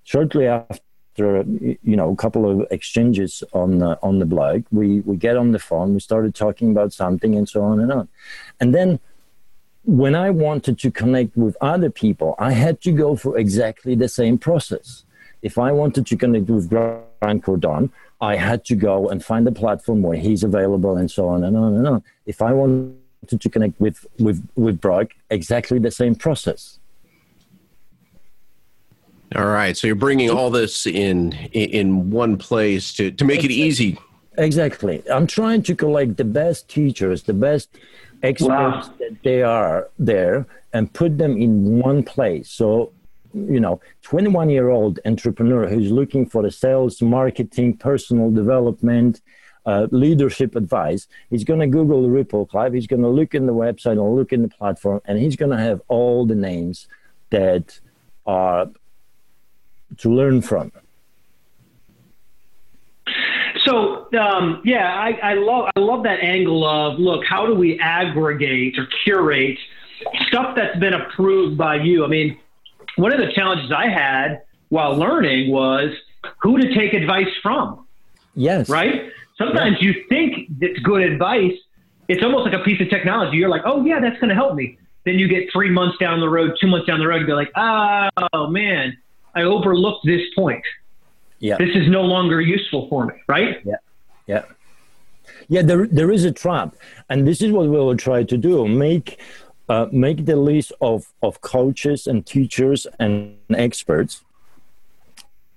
Shortly 0.04 0.46
after, 0.46 1.44
you 1.84 1.96
know, 1.96 2.12
a 2.12 2.16
couple 2.16 2.48
of 2.50 2.68
exchanges 2.70 3.44
on 3.54 3.80
the, 3.80 3.98
on 4.04 4.20
the 4.20 4.28
blog, 4.28 4.64
we, 4.72 5.00
we 5.02 5.16
get 5.18 5.38
on 5.38 5.54
the 5.54 5.60
phone, 5.60 5.96
we 5.96 6.00
started 6.00 6.36
talking 6.36 6.70
about 6.70 6.94
something, 6.94 7.34
and 7.36 7.50
so 7.50 7.64
on 7.64 7.80
and 7.80 7.92
on. 7.92 8.08
And 8.60 8.76
then 8.76 9.00
when 9.86 10.14
I 10.14 10.30
wanted 10.30 10.78
to 10.80 10.92
connect 10.92 11.36
with 11.36 11.58
other 11.60 11.90
people, 11.90 12.36
I 12.38 12.52
had 12.52 12.80
to 12.82 12.92
go 12.92 13.16
through 13.16 13.38
exactly 13.38 13.96
the 13.96 14.10
same 14.10 14.38
process. 14.38 15.04
If 15.42 15.58
I 15.58 15.72
wanted 15.72 16.06
to 16.06 16.16
connect 16.16 16.48
with 16.48 16.70
Grant 16.70 17.44
Cardone, 17.44 17.90
I 18.22 18.36
had 18.36 18.64
to 18.66 18.76
go 18.76 19.10
and 19.10 19.24
find 19.24 19.48
a 19.48 19.52
platform 19.52 20.04
where 20.04 20.18
he's 20.18 20.44
available 20.44 20.96
and 20.96 21.10
so 21.10 21.28
on 21.28 21.44
and 21.44 21.58
on 21.58 21.74
and 21.74 21.88
on. 21.88 22.04
If 22.28 22.42
I 22.42 22.54
wanted 22.54 22.96
to 23.28 23.50
connect 23.50 23.80
with 23.82 24.06
with 24.20 24.48
with 24.56 24.80
Broc, 24.80 25.08
exactly 25.32 25.80
the 25.80 25.92
same 25.92 26.16
process. 26.16 26.80
All 29.36 29.46
right, 29.46 29.76
so 29.76 29.88
you're 29.88 29.96
bringing 29.96 30.30
all 30.30 30.52
this 30.52 30.86
in 30.86 31.34
in 31.52 32.12
one 32.12 32.38
place 32.38 32.94
to 32.94 33.12
to 33.12 33.26
make 33.26 33.44
it 33.44 33.52
easy. 33.52 33.98
Exactly. 34.38 35.04
I'm 35.12 35.28
trying 35.28 35.64
to 35.64 35.76
collect 35.76 36.18
the 36.18 36.24
best 36.24 36.70
teachers, 36.70 37.24
the 37.24 37.34
best 37.34 37.70
experts 38.24 38.88
wow. 38.88 38.94
that 39.00 39.18
they 39.24 39.42
are 39.42 39.90
there, 40.00 40.46
and 40.74 40.92
put 40.94 41.18
them 41.18 41.38
in 41.38 41.80
one 41.80 42.04
place. 42.04 42.50
So 42.50 42.94
you 43.34 43.60
know 43.60 43.80
21 44.04 44.50
year 44.50 44.70
old 44.70 45.00
entrepreneur 45.06 45.68
who's 45.68 45.92
looking 45.92 46.26
for 46.26 46.42
the 46.44 46.52
sales 46.52 47.02
marketing 47.02 47.76
personal 47.78 48.32
development 48.32 49.22
uh, 49.66 49.88
leadership 49.92 50.56
advice 50.56 51.08
he's 51.30 51.44
going 51.44 51.60
to 51.60 51.68
google 51.68 52.10
ripple 52.10 52.46
club 52.46 52.74
he's 52.74 52.88
going 52.88 53.02
to 53.02 53.08
look 53.08 53.36
in 53.36 53.46
the 53.46 53.54
website 53.54 54.02
or 54.02 54.10
look 54.16 54.34
in 54.34 54.42
the 54.42 54.48
platform 54.48 55.00
and 55.06 55.20
he's 55.20 55.36
going 55.36 55.52
to 55.52 55.58
have 55.58 55.82
all 55.88 56.26
the 56.26 56.36
names 56.36 56.88
that 57.30 57.80
are 58.26 58.70
to 59.98 60.10
learn 60.10 60.42
from. 60.42 60.72
So 63.66 64.08
um, 64.18 64.62
yeah 64.64 64.94
I, 64.94 65.32
I 65.32 65.34
love 65.36 65.70
i 65.76 65.80
love 65.80 66.04
that 66.04 66.20
angle 66.22 66.66
of 66.66 67.00
look 67.00 67.24
how 67.26 67.46
do 67.46 67.54
we 67.54 67.80
aggregate 67.80 68.78
or 68.78 68.88
curate 69.04 69.58
stuff 70.28 70.56
that's 70.56 70.78
been 70.80 70.94
approved 70.94 71.58
by 71.58 71.76
you? 71.76 72.04
I 72.04 72.08
mean 72.08 72.40
one 73.02 73.12
of 73.12 73.20
the 73.20 73.32
challenges 73.34 73.72
I 73.72 73.88
had 73.90 74.44
while 74.70 74.96
learning 74.96 75.52
was 75.52 75.92
who 76.42 76.58
to 76.60 76.74
take 76.74 76.94
advice 76.94 77.28
from. 77.42 77.86
Yes. 78.36 78.70
Right? 78.70 79.12
Sometimes 79.38 79.82
you 79.82 80.06
think 80.08 80.50
it's 80.62 80.80
good 80.80 81.02
advice. 81.02 81.54
It's 82.08 82.24
almost 82.24 82.46
like 82.46 82.54
a 82.54 82.64
piece 82.64 82.80
of 82.80 82.90
technology. 82.90 83.38
You're 83.38 83.50
like, 83.50 83.64
oh, 83.66 83.84
yeah, 83.84 84.00
that's 84.00 84.20
going 84.20 84.30
to 84.30 84.36
help 84.36 84.56
me. 84.56 84.78
Then 85.04 85.16
you 85.18 85.28
get 85.28 85.52
three 85.52 85.70
months 85.70 85.98
down 86.00 86.20
the 86.20 86.30
road, 86.30 86.56
two 86.62 86.68
months 86.68 86.86
down 86.86 87.00
the 87.00 87.08
road, 87.08 87.18
and 87.18 87.28
be 87.28 87.34
like, 87.34 87.52
oh, 87.56 88.48
man, 88.48 88.96
I 89.34 89.42
overlooked 89.44 90.06
this 90.06 90.22
point. 90.36 90.64
Yeah. 91.40 91.58
This 91.58 91.76
is 91.76 91.90
no 91.90 92.04
longer 92.04 92.40
useful 92.40 92.88
for 92.88 93.08
me, 93.08 93.16
right? 93.28 93.66
Yeah. 93.66 93.76
Yeah. 94.28 94.44
Yeah, 95.48 95.64
there, 95.64 95.88
there 95.88 96.12
is 96.12 96.24
a 96.24 96.32
trap. 96.32 96.76
And 97.10 97.28
this 97.28 97.42
is 97.42 97.52
what 97.52 97.64
we 97.64 97.70
will 97.72 97.98
try 97.98 98.24
to 98.24 98.38
do 98.38 98.68
make 98.68 99.20
uh, 99.72 99.88
make 99.92 100.26
the 100.26 100.36
list 100.36 100.74
of, 100.82 101.00
of 101.24 101.40
coaches 101.40 102.06
and 102.06 102.26
teachers 102.26 102.86
and 103.00 103.38
experts 103.68 104.22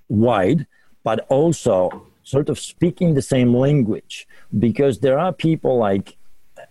wide, 0.09 0.67
but 1.03 1.27
also 1.29 2.07
sort 2.23 2.49
of 2.49 2.57
speaking 2.59 3.15
the 3.15 3.27
same 3.35 3.53
language 3.53 4.29
because 4.67 5.01
there 5.01 5.19
are 5.19 5.33
people 5.33 5.79
like 5.79 6.17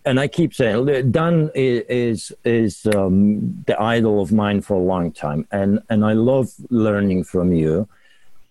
and 0.05 0.19
I 0.19 0.27
keep 0.27 0.53
saying 0.53 1.11
Dan 1.11 1.51
is 1.53 2.31
is 2.43 2.85
um, 2.95 3.63
the 3.67 3.75
idol 3.95 4.21
of 4.21 4.31
mine 4.31 4.59
for 4.61 4.75
a 4.75 4.85
long 4.93 5.11
time, 5.11 5.47
and 5.51 5.71
and 5.89 6.03
I 6.03 6.13
love 6.13 6.47
learning 6.69 7.23
from 7.23 7.53
you. 7.53 7.87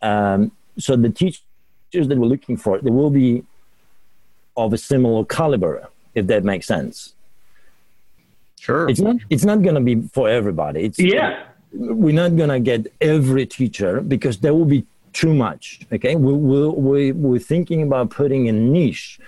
Um, 0.01 0.53
so 0.79 0.97
the 0.97 1.11
teachers 1.11 2.07
that 2.09 2.17
we're 2.21 2.33
looking 2.35 2.57
for, 2.57 2.79
they 2.79 2.91
will 2.91 3.11
be 3.11 3.45
of 4.57 4.73
a 4.73 4.79
similar 4.79 5.25
caliber, 5.25 5.89
if 6.15 6.27
that 6.29 6.43
makes 6.45 6.67
sense. 6.67 7.15
Sure. 8.63 8.89
It's 8.89 9.01
not 9.01 9.17
it's 9.29 9.45
not 9.45 9.61
going 9.63 9.75
to 9.75 9.81
be 9.81 9.97
for 10.17 10.29
everybody. 10.29 10.85
It's 10.85 10.99
Yeah. 11.01 11.47
We're 11.73 12.15
not 12.15 12.37
going 12.37 12.51
to 12.51 12.61
get 12.61 12.81
every 13.01 13.45
teacher 13.45 14.01
because 14.01 14.39
there 14.39 14.55
will 14.55 14.71
be 14.79 14.87
too 15.13 15.35
much. 15.35 15.81
Okay? 15.93 16.15
We 16.15 16.33
we 16.33 16.69
we 16.69 17.13
we're 17.13 17.47
thinking 17.55 17.83
about 17.83 18.11
putting 18.11 18.49
a 18.49 18.53
niche 18.53 19.19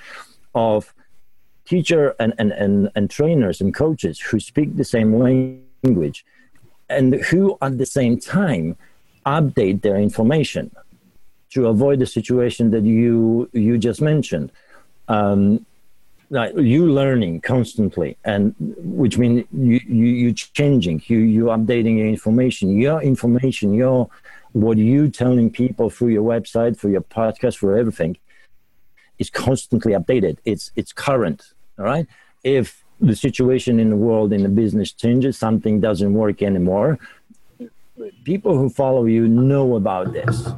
of 0.55 0.95
teacher 1.65 2.15
and, 2.21 2.33
and, 2.39 2.53
and, 2.53 2.91
and 2.95 3.11
trainers 3.11 3.61
and 3.61 3.75
coaches 3.75 4.21
who 4.21 4.39
speak 4.39 4.77
the 4.77 4.85
same 4.85 5.11
language 5.19 6.25
and 6.89 7.15
who 7.29 7.59
at 7.61 7.77
the 7.77 7.87
same 7.87 8.21
time 8.21 8.77
update 9.27 9.83
their 9.83 9.97
information 9.97 10.71
to 11.55 11.67
avoid 11.67 11.99
the 11.99 12.07
situation 12.07 12.71
that 12.71 12.85
you 12.85 13.51
you 13.53 13.79
just 13.79 14.01
mentioned. 14.01 14.53
Um, 15.09 15.67
like 16.31 16.55
you 16.57 16.91
learning 16.91 17.41
constantly 17.41 18.17
and 18.25 18.55
which 18.59 19.19
means 19.19 19.45
you, 19.53 19.81
you 19.87 20.07
you 20.07 20.33
changing 20.33 21.03
you 21.07 21.19
you 21.19 21.45
updating 21.47 21.99
your 21.99 22.07
information. 22.07 22.79
Your 22.79 23.03
information 23.03 23.75
your 23.75 24.09
what 24.53 24.79
you 24.79 25.11
telling 25.11 25.51
people 25.51 25.91
through 25.91 26.09
your 26.09 26.23
website 26.23 26.79
through 26.79 26.93
your 26.93 27.03
podcast 27.03 27.57
for 27.57 27.77
everything 27.77 28.17
is 29.19 29.31
constantly 29.31 29.93
updated. 29.93 30.39
It's 30.45 30.71
it's 30.77 30.93
current 30.93 31.53
all 31.79 31.85
right? 31.85 32.07
If 32.43 32.85
the 33.01 33.17
situation 33.17 33.81
in 33.81 33.91
the 33.91 33.97
world 33.97 34.33
in 34.33 34.43
the 34.43 34.49
business 34.49 34.93
changes 34.93 35.37
something 35.37 35.81
doesn't 35.81 36.15
work 36.15 36.43
anymore 36.43 36.99
people 38.25 38.57
who 38.57 38.69
follow 38.71 39.05
you 39.05 39.27
know 39.29 39.77
about 39.77 40.13
this 40.13 40.49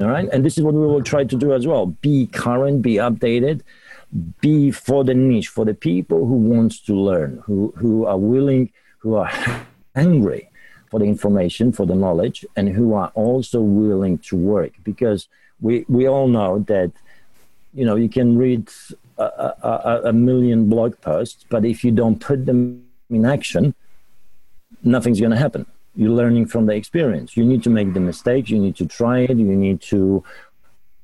all 0.00 0.08
right? 0.08 0.28
And 0.32 0.44
this 0.44 0.56
is 0.56 0.64
what 0.64 0.74
we 0.74 0.80
will 0.80 1.02
try 1.02 1.24
to 1.24 1.36
do 1.36 1.52
as 1.52 1.66
well. 1.66 1.86
Be 1.86 2.26
current 2.26 2.82
be 2.82 2.94
updated 2.94 3.62
be 4.40 4.70
for 4.70 5.04
the 5.04 5.14
niche, 5.14 5.48
for 5.48 5.64
the 5.64 5.74
people 5.74 6.26
who 6.26 6.34
wants 6.34 6.80
to 6.80 6.94
learn, 6.94 7.42
who, 7.44 7.72
who 7.76 8.06
are 8.06 8.18
willing, 8.18 8.72
who 8.98 9.14
are 9.14 9.30
hungry 9.94 10.50
for 10.90 10.98
the 10.98 11.04
information, 11.04 11.72
for 11.72 11.86
the 11.86 11.94
knowledge, 11.94 12.46
and 12.56 12.68
who 12.70 12.94
are 12.94 13.12
also 13.14 13.60
willing 13.60 14.18
to 14.18 14.36
work. 14.36 14.72
Because 14.84 15.28
we, 15.60 15.84
we 15.88 16.08
all 16.08 16.28
know 16.28 16.60
that, 16.60 16.92
you 17.74 17.84
know, 17.84 17.96
you 17.96 18.08
can 18.08 18.38
read 18.38 18.70
a, 19.18 19.22
a, 19.22 20.00
a 20.06 20.12
million 20.12 20.68
blog 20.68 20.98
posts, 21.00 21.44
but 21.50 21.64
if 21.64 21.84
you 21.84 21.90
don't 21.90 22.18
put 22.18 22.46
them 22.46 22.84
in 23.10 23.26
action, 23.26 23.74
nothing's 24.82 25.20
going 25.20 25.32
to 25.32 25.36
happen. 25.36 25.66
You're 25.94 26.10
learning 26.10 26.46
from 26.46 26.66
the 26.66 26.74
experience. 26.74 27.36
You 27.36 27.44
need 27.44 27.62
to 27.64 27.70
make 27.70 27.92
the 27.92 28.00
mistakes. 28.00 28.50
You 28.50 28.58
need 28.58 28.76
to 28.76 28.86
try 28.86 29.20
it. 29.20 29.36
You 29.36 29.56
need 29.56 29.80
to 29.82 30.22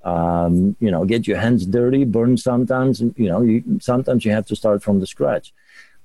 um, 0.05 0.77
you 0.81 0.91
know, 0.91 1.05
get 1.05 1.27
your 1.27 1.39
hands 1.39 1.67
dirty, 1.67 2.05
burn 2.05 2.37
sometimes. 2.37 3.01
You 3.01 3.29
know, 3.29 3.43
you, 3.43 3.63
sometimes 3.81 4.25
you 4.25 4.33
have 4.33 4.47
to 4.47 4.57
start 4.57 4.83
from 4.83 5.01
the 5.01 5.07
scratch. 5.07 5.53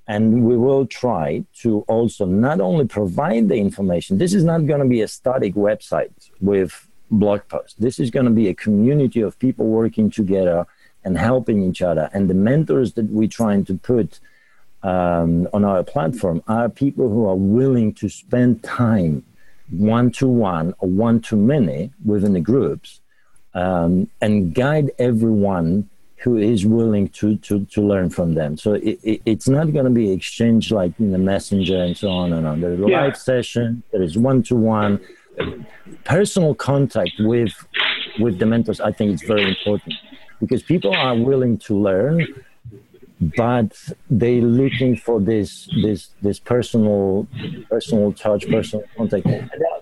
And 0.08 0.44
we 0.44 0.58
will 0.58 0.88
try 0.88 1.46
to 1.62 1.82
also 1.82 2.26
not 2.26 2.60
only 2.60 2.88
provide 2.88 3.48
the 3.48 3.58
information, 3.58 4.18
this 4.18 4.34
is 4.34 4.44
not 4.44 4.66
going 4.66 4.80
to 4.80 4.88
be 4.88 5.02
a 5.02 5.08
static 5.08 5.54
website 5.54 6.12
with 6.42 6.88
blog 7.12 7.42
posts. 7.48 7.76
This 7.78 8.00
is 8.00 8.10
going 8.10 8.26
to 8.26 8.32
be 8.32 8.48
a 8.48 8.56
community 8.56 9.22
of 9.22 9.38
people 9.38 9.68
working 9.68 10.10
together 10.10 10.66
and 11.04 11.18
helping 11.18 11.62
each 11.62 11.82
other. 11.82 12.10
And 12.12 12.30
the 12.30 12.34
mentors 12.34 12.94
that 12.94 13.06
we're 13.06 13.28
trying 13.28 13.66
to 13.66 13.78
put 13.78 14.20
um, 14.82 15.48
on 15.54 15.64
our 15.64 15.84
platform 15.84 16.42
are 16.48 16.70
people 16.70 17.10
who 17.10 17.28
are 17.28 17.36
willing 17.36 17.94
to 17.96 18.10
spend 18.10 18.64
time 18.64 19.24
one 19.70 20.10
to 20.12 20.28
one 20.28 20.74
or 20.80 20.90
one 20.90 21.22
to 21.22 21.36
many 21.36 21.92
within 22.04 22.34
the 22.34 22.40
groups 22.40 23.02
um, 23.54 24.10
and 24.22 24.54
guide 24.54 24.92
everyone 25.00 25.90
who 26.18 26.38
is 26.38 26.66
willing 26.66 27.08
to, 27.10 27.38
to, 27.38 27.66
to 27.66 27.82
learn 27.82 28.10
from 28.10 28.34
them. 28.34 28.58
So 28.58 28.74
it, 28.74 29.00
it, 29.04 29.22
it's 29.26 29.48
not 29.48 29.72
going 29.72 29.86
to 29.86 29.92
be 29.92 30.12
exchange 30.12 30.72
like 30.72 30.92
in 31.00 31.12
the 31.12 31.18
messenger 31.18 31.82
and 31.82 31.96
so 31.96 32.10
on 32.10 32.34
and 32.34 32.46
on. 32.46 32.60
There's 32.60 32.80
a 32.80 32.90
yeah. 32.90 33.04
live 33.04 33.18
session, 33.18 33.84
there 33.92 34.02
is 34.02 34.18
one 34.18 34.44
to 34.44 34.56
one. 34.56 35.00
Personal 36.04 36.54
contact 36.54 37.12
with 37.20 37.54
with 38.20 38.40
the 38.40 38.46
mentors, 38.46 38.82
I 38.82 38.92
think 38.92 39.14
it's 39.14 39.24
very 39.24 39.48
important 39.48 39.96
because 40.42 40.62
people 40.62 40.94
are 40.94 41.16
willing 41.16 41.58
to 41.60 41.80
learn, 41.80 42.28
but 43.38 43.72
they're 44.10 44.42
looking 44.42 44.98
for 44.98 45.22
this 45.22 45.70
this 45.82 46.10
this 46.22 46.40
personal 46.40 47.26
personal 47.70 48.12
touch, 48.12 48.50
personal 48.50 48.84
contact. 48.98 49.26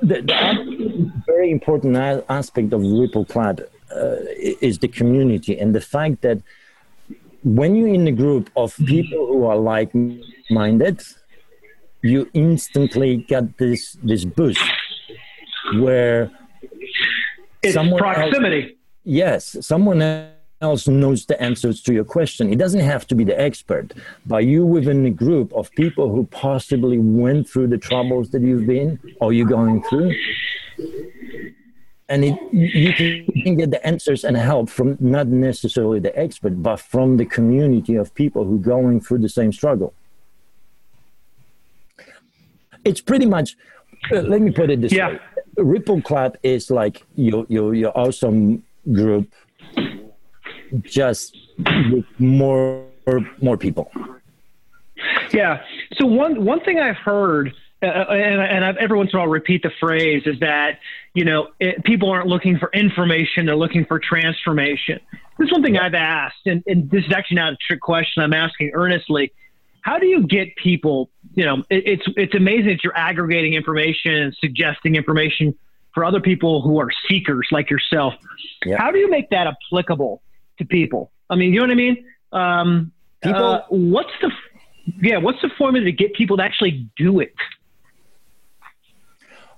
The, 0.02 0.22
the, 0.22 1.12
very 1.26 1.52
important 1.52 1.98
aspect 2.30 2.74
of 2.74 2.82
Ripple 2.82 3.26
Club 3.26 3.62
uh, 3.96 4.16
is 4.62 4.80
the 4.80 4.88
community 4.88 5.58
and 5.60 5.74
the 5.74 5.82
fact 5.82 6.22
that 6.22 6.40
when 7.44 7.76
you're 7.76 7.94
in 7.94 8.08
a 8.08 8.12
group 8.12 8.50
of 8.56 8.76
people 8.78 9.28
who 9.28 9.46
are 9.46 9.58
like-minded, 9.58 11.02
you 12.02 12.30
instantly 12.34 13.18
get 13.18 13.58
this 13.58 13.98
this 14.04 14.24
boost 14.26 14.62
where 15.76 16.32
it's 17.64 17.74
someone 17.74 18.00
proximity. 18.00 18.64
Else, 18.64 18.72
yes, 19.04 19.58
someone 19.62 20.02
else 20.62 20.88
knows 20.88 21.26
the 21.26 21.40
answers 21.42 21.82
to 21.84 21.94
your 21.94 22.04
question. 22.04 22.52
It 22.52 22.58
doesn't 22.58 22.80
have 22.80 23.06
to 23.08 23.16
be 23.16 23.24
the 23.24 23.40
expert, 23.40 23.94
but 24.26 24.46
you 24.46 24.66
within 24.66 25.06
a 25.06 25.10
group 25.12 25.54
of 25.54 25.74
people 25.76 26.10
who 26.10 26.26
possibly 26.28 26.98
went 26.98 27.48
through 27.50 27.68
the 27.68 27.78
troubles 27.78 28.30
that 28.32 28.42
you've 28.42 28.66
been 28.66 29.00
or 29.22 29.34
you're 29.34 29.46
going 29.46 29.84
through. 29.84 30.16
And 32.10 32.24
it, 32.24 32.40
you 32.54 32.94
can 33.44 33.58
get 33.58 33.70
the 33.70 33.86
answers 33.86 34.24
and 34.24 34.38
help 34.38 34.70
from 34.70 34.98
not 35.00 35.28
necessarily 35.28 36.00
the 36.00 36.18
expert, 36.18 36.62
but 36.64 36.78
from 36.78 37.18
the 37.18 37.26
community 37.26 37.96
of 37.96 38.14
people 38.16 38.46
who 38.46 38.56
are 38.56 38.60
going 38.60 39.02
through 39.02 39.20
the 39.20 39.30
same 39.30 39.52
struggle. 39.52 39.94
It's 42.86 43.02
pretty 43.02 43.26
much, 43.26 43.58
uh, 44.14 44.22
let 44.22 44.42
me 44.42 44.52
put 44.52 44.70
it 44.70 44.82
this 44.82 44.94
Yeah. 44.94 45.10
way. 45.10 45.20
Ripple 45.58 46.02
Club 46.02 46.38
is 46.44 46.72
like 46.72 47.04
your, 47.16 47.46
your, 47.50 47.74
your 47.76 47.92
awesome 47.98 48.64
group 48.92 49.30
just 50.84 51.38
with 51.92 52.06
more 52.20 52.86
more 53.42 53.58
people. 53.58 53.92
Yeah. 55.32 55.64
So 55.94 56.06
one 56.06 56.44
one 56.44 56.62
thing 56.62 56.80
I've 56.80 56.98
heard, 56.98 57.54
uh, 57.82 57.86
and, 57.86 58.42
and 58.42 58.66
I've, 58.66 58.78
every 58.78 58.98
once 58.98 59.12
in 59.14 59.18
a 59.18 59.22
while 59.22 59.30
repeat 59.30 59.64
the 59.64 59.72
phrase, 59.80 60.24
is 60.26 60.40
that 60.40 60.80
you 61.14 61.26
know 61.26 61.50
it, 61.60 61.84
people 61.84 62.10
aren't 62.10 62.28
looking 62.28 62.58
for 62.58 62.70
information; 62.74 63.46
they're 63.46 63.56
looking 63.56 63.86
for 63.86 64.00
transformation. 64.00 65.00
This 65.38 65.48
is 65.48 65.52
one 65.52 65.62
thing 65.62 65.78
I've 65.78 65.94
asked, 65.94 66.48
and, 66.48 66.64
and 66.66 66.90
this 66.90 67.06
is 67.06 67.14
actually 67.14 67.36
not 67.36 67.54
a 67.54 67.58
trick 67.58 67.82
question. 67.82 68.24
I'm 68.24 68.34
asking 68.34 68.72
earnestly. 68.74 69.32
How 69.82 70.00
do 70.00 70.08
you 70.08 70.28
get 70.28 70.56
people? 70.56 71.10
You 71.36 71.46
know, 71.46 71.64
it, 71.70 71.84
it's 71.86 72.04
it's 72.18 72.36
amazing 72.36 72.68
that 72.68 72.84
you're 72.84 72.98
aggregating 72.98 73.54
information 73.54 74.14
and 74.14 74.36
suggesting 74.40 74.96
information 74.96 75.56
for 75.94 76.04
other 76.04 76.20
people 76.20 76.62
who 76.62 76.80
are 76.80 76.90
seekers 77.08 77.48
like 77.52 77.70
yourself. 77.70 78.14
Yeah. 78.66 78.78
How 78.78 78.92
do 78.92 79.00
you 79.00 79.10
make 79.10 79.30
that 79.30 79.48
applicable 79.48 80.22
to 80.58 80.66
people? 80.66 81.12
I 81.30 81.36
mean, 81.36 81.54
you 81.54 81.60
know 81.60 81.66
what 81.68 81.72
I 81.72 81.76
mean? 81.76 82.06
Um, 82.32 82.92
People- 83.22 83.44
uh, 83.44 83.62
what's 83.70 84.12
the 84.22 84.32
yeah? 85.02 85.18
What's 85.18 85.42
the 85.42 85.50
formula 85.58 85.86
to 85.86 85.92
get 85.92 86.14
people 86.14 86.38
to 86.38 86.44
actually 86.44 86.88
do 86.98 87.20
it? 87.20 87.34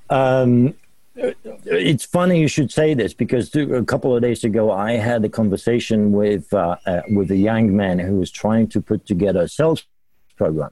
Um, 0.10 0.74
it's 1.66 2.06
funny 2.06 2.40
you 2.40 2.48
should 2.48 2.72
say 2.72 2.94
this 2.94 3.14
because 3.14 3.54
a 3.56 3.84
couple 3.84 4.16
of 4.16 4.22
days 4.22 4.44
ago 4.44 4.72
I 4.72 4.94
had 4.94 5.24
a 5.26 5.30
conversation 5.30 6.12
with 6.12 6.52
uh, 6.54 6.78
uh, 6.86 7.02
with 7.12 7.32
a 7.32 7.38
young 7.38 7.76
man 7.76 8.00
who 8.00 8.16
was 8.16 8.32
trying 8.32 8.68
to 8.70 8.82
put 8.82 9.06
together 9.06 9.42
a 9.42 9.48
sales 9.48 9.86
program, 10.38 10.72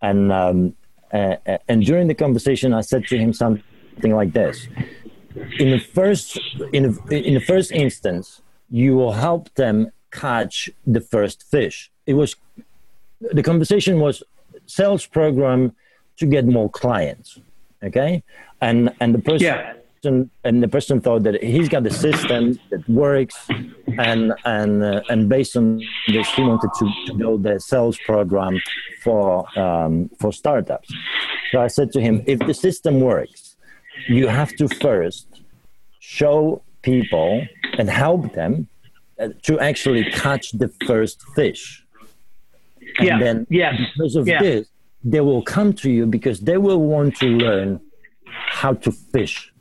and 0.00 0.32
um, 0.32 0.74
uh, 1.12 1.36
and 1.68 1.84
during 1.84 2.06
the 2.06 2.14
conversation 2.14 2.72
I 2.72 2.82
said 2.82 3.06
to 3.08 3.18
him 3.18 3.32
something 3.32 4.14
like 4.14 4.32
this: 4.32 4.68
in 5.58 5.70
the 5.70 5.78
first 5.80 6.38
in 6.72 6.82
the, 6.84 7.26
in 7.26 7.34
the 7.34 7.40
first 7.40 7.72
instance, 7.72 8.40
you 8.80 8.96
will 8.96 9.12
help 9.12 9.44
them 9.54 9.76
catch 10.10 10.68
the 10.94 11.00
first 11.00 11.38
fish. 11.54 11.76
It 12.06 12.14
was 12.14 12.30
the 13.20 13.42
conversation 13.42 14.00
was 14.00 14.22
sales 14.66 15.04
program 15.06 15.60
to 16.18 16.26
get 16.26 16.44
more 16.46 16.68
clients 16.70 17.38
okay 17.88 18.22
and 18.60 18.78
and 19.00 19.14
the 19.16 19.18
person 19.30 19.46
Yeah. 19.46 20.20
and 20.48 20.56
the 20.64 20.68
person 20.76 21.00
thought 21.00 21.22
that 21.28 21.36
he's 21.42 21.68
got 21.68 21.82
the 21.90 21.94
system 22.06 22.58
that 22.70 22.82
works 22.88 23.36
and 24.08 24.22
and 24.56 24.72
uh, 24.82 25.02
and 25.12 25.28
based 25.28 25.54
on 25.60 25.66
this 26.14 26.28
he 26.36 26.42
wanted 26.50 26.70
to, 26.80 26.86
to 27.06 27.12
build 27.22 27.40
a 27.46 27.58
sales 27.60 27.98
program 28.10 28.54
for 29.04 29.26
um, 29.58 29.94
for 30.20 30.30
startups 30.42 30.88
so 31.50 31.56
i 31.66 31.68
said 31.76 31.88
to 31.96 32.00
him 32.06 32.14
if 32.34 32.38
the 32.50 32.54
system 32.66 32.94
works 33.00 33.40
you 34.18 34.26
have 34.38 34.50
to 34.60 34.64
first 34.86 35.26
show 36.18 36.62
people 36.82 37.30
and 37.78 37.88
help 37.88 38.32
them 38.34 38.68
uh, 39.18 39.28
to 39.42 39.58
actually 39.60 40.04
catch 40.10 40.52
the 40.52 40.68
first 40.86 41.22
fish 41.34 41.84
and 42.98 43.08
Yeah. 43.08 43.18
then 43.18 43.46
Yes. 43.50 43.74
because 43.94 44.16
of 44.16 44.26
Yeah. 44.28 44.42
this, 44.42 44.68
they 45.04 45.20
will 45.20 45.42
come 45.42 45.72
to 45.74 45.90
you 45.90 46.06
because 46.06 46.40
they 46.40 46.58
will 46.58 46.80
want 46.80 47.16
to 47.18 47.26
learn 47.26 47.80
how 48.60 48.74
to 48.74 48.90
fish, 48.92 49.52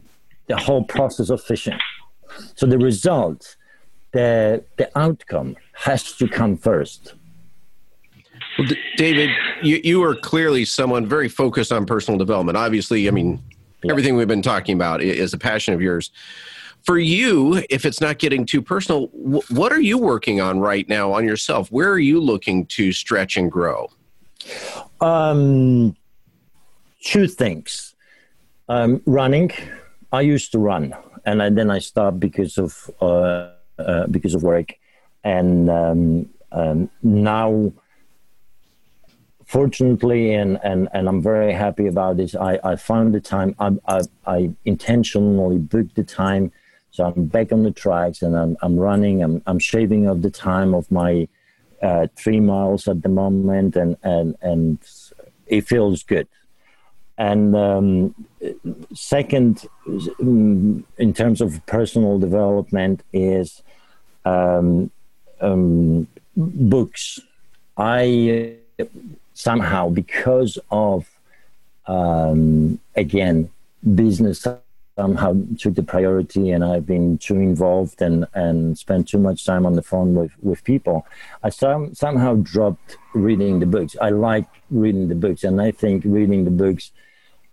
the 0.48 0.58
whole 0.58 0.84
process 0.84 1.30
of 1.30 1.42
fishing. 1.42 1.80
So 2.56 2.66
the 2.66 2.78
result, 2.78 3.56
the 4.12 4.64
the 4.78 4.90
outcome 4.98 5.56
has 5.74 6.14
to 6.14 6.28
come 6.28 6.58
first. 6.58 7.14
Well, 8.58 8.68
D- 8.68 8.78
David, 8.98 9.30
you, 9.64 9.80
you 9.84 10.04
are 10.04 10.16
clearly 10.16 10.66
someone 10.66 11.06
very 11.06 11.30
focused 11.30 11.72
on 11.72 11.86
personal 11.86 12.18
development. 12.18 12.58
Obviously, 12.58 13.08
I 13.08 13.12
mean, 13.12 13.42
everything 13.90 14.16
we've 14.16 14.28
been 14.28 14.42
talking 14.42 14.76
about 14.76 15.02
is 15.02 15.34
a 15.34 15.38
passion 15.38 15.74
of 15.74 15.82
yours. 15.82 16.12
For 16.84 16.98
you, 16.98 17.64
if 17.70 17.86
it's 17.86 18.02
not 18.02 18.18
getting 18.18 18.46
too 18.46 18.62
personal, 18.62 19.08
wh- 19.08 19.50
what 19.52 19.72
are 19.72 19.80
you 19.80 19.98
working 19.98 20.42
on 20.42 20.60
right 20.60 20.88
now 20.90 21.14
on 21.14 21.26
yourself? 21.26 21.72
Where 21.72 21.92
are 21.92 22.00
you 22.00 22.20
looking 22.20 22.66
to 22.68 22.92
stretch 22.92 23.38
and 23.38 23.52
grow? 23.52 23.90
Um, 25.00 25.96
two 27.04 27.28
things. 27.28 27.94
Um, 28.68 29.02
running. 29.06 29.52
I 30.12 30.22
used 30.22 30.52
to 30.54 30.60
run, 30.60 30.96
and 31.26 31.44
I, 31.44 31.50
then 31.50 31.70
I 31.70 31.80
stopped 31.80 32.20
because 32.20 32.58
of 32.58 32.90
uh, 33.02 33.52
uh, 33.78 34.08
because 34.08 34.34
of 34.34 34.44
work, 34.44 34.74
and 35.24 35.70
um, 35.70 36.30
um, 36.52 36.90
now, 37.02 37.72
fortunately, 39.46 40.34
and, 40.34 40.60
and, 40.64 40.90
and 40.94 41.08
I'm 41.08 41.22
very 41.22 41.54
happy 41.54 41.88
about 41.88 42.18
this. 42.18 42.36
I, 42.36 42.60
I 42.64 42.76
found 42.76 43.14
the 43.14 43.22
time. 43.22 43.56
I, 43.60 43.72
I 43.88 44.02
I 44.26 44.52
intentionally 44.66 45.58
booked 45.58 45.96
the 45.96 46.04
time, 46.04 46.52
so 46.92 47.06
I'm 47.06 47.26
back 47.26 47.52
on 47.52 47.64
the 47.64 47.72
tracks, 47.72 48.22
and 48.22 48.38
I'm 48.38 48.58
I'm 48.62 48.78
running. 48.78 49.24
I'm 49.24 49.42
I'm 49.48 49.60
shaving 49.60 50.10
off 50.10 50.22
the 50.22 50.30
time 50.30 50.74
of 50.74 50.92
my 50.92 51.28
uh, 51.82 52.08
three 52.16 52.42
miles 52.42 52.88
at 52.88 53.02
the 53.02 53.10
moment, 53.10 53.76
and 53.78 53.96
and 54.04 54.36
and 54.42 54.78
it 55.48 55.68
feels 55.68 56.04
good. 56.04 56.28
And 57.18 57.56
um, 57.56 58.16
second, 58.94 59.66
mm, 59.88 60.84
in 60.98 61.14
terms 61.14 61.40
of 61.40 61.66
personal 61.66 62.20
development, 62.20 63.04
is 63.14 63.62
um, 64.26 64.92
um, 65.40 66.08
books. 66.36 67.20
I 67.78 68.56
somehow, 69.34 69.90
because 69.90 70.60
of 70.70 71.10
um, 71.88 72.80
again 72.96 73.50
business 73.96 74.46
somehow 74.98 75.36
took 75.58 75.76
the 75.76 75.84
priority 75.84 76.52
and 76.52 76.64
I've 76.64 76.86
been 76.86 77.18
too 77.18 77.36
involved 77.36 78.02
and, 78.02 78.28
and 78.34 78.78
spent 78.78 79.08
too 79.08 79.18
much 79.18 79.46
time 79.46 79.66
on 79.66 79.74
the 79.74 79.82
phone 79.82 80.14
with, 80.16 80.32
with 80.42 80.64
people. 80.64 81.06
I 81.44 81.50
some, 81.50 81.94
somehow 81.94 82.36
dropped 82.36 82.98
reading 83.14 83.60
the 83.60 83.66
books. 83.66 83.96
I 84.02 84.10
like 84.10 84.48
reading 84.70 85.08
the 85.08 85.16
books 85.16 85.44
and 85.44 85.62
I 85.62 85.72
think 85.72 86.04
reading 86.06 86.44
the 86.44 86.52
books 86.52 86.92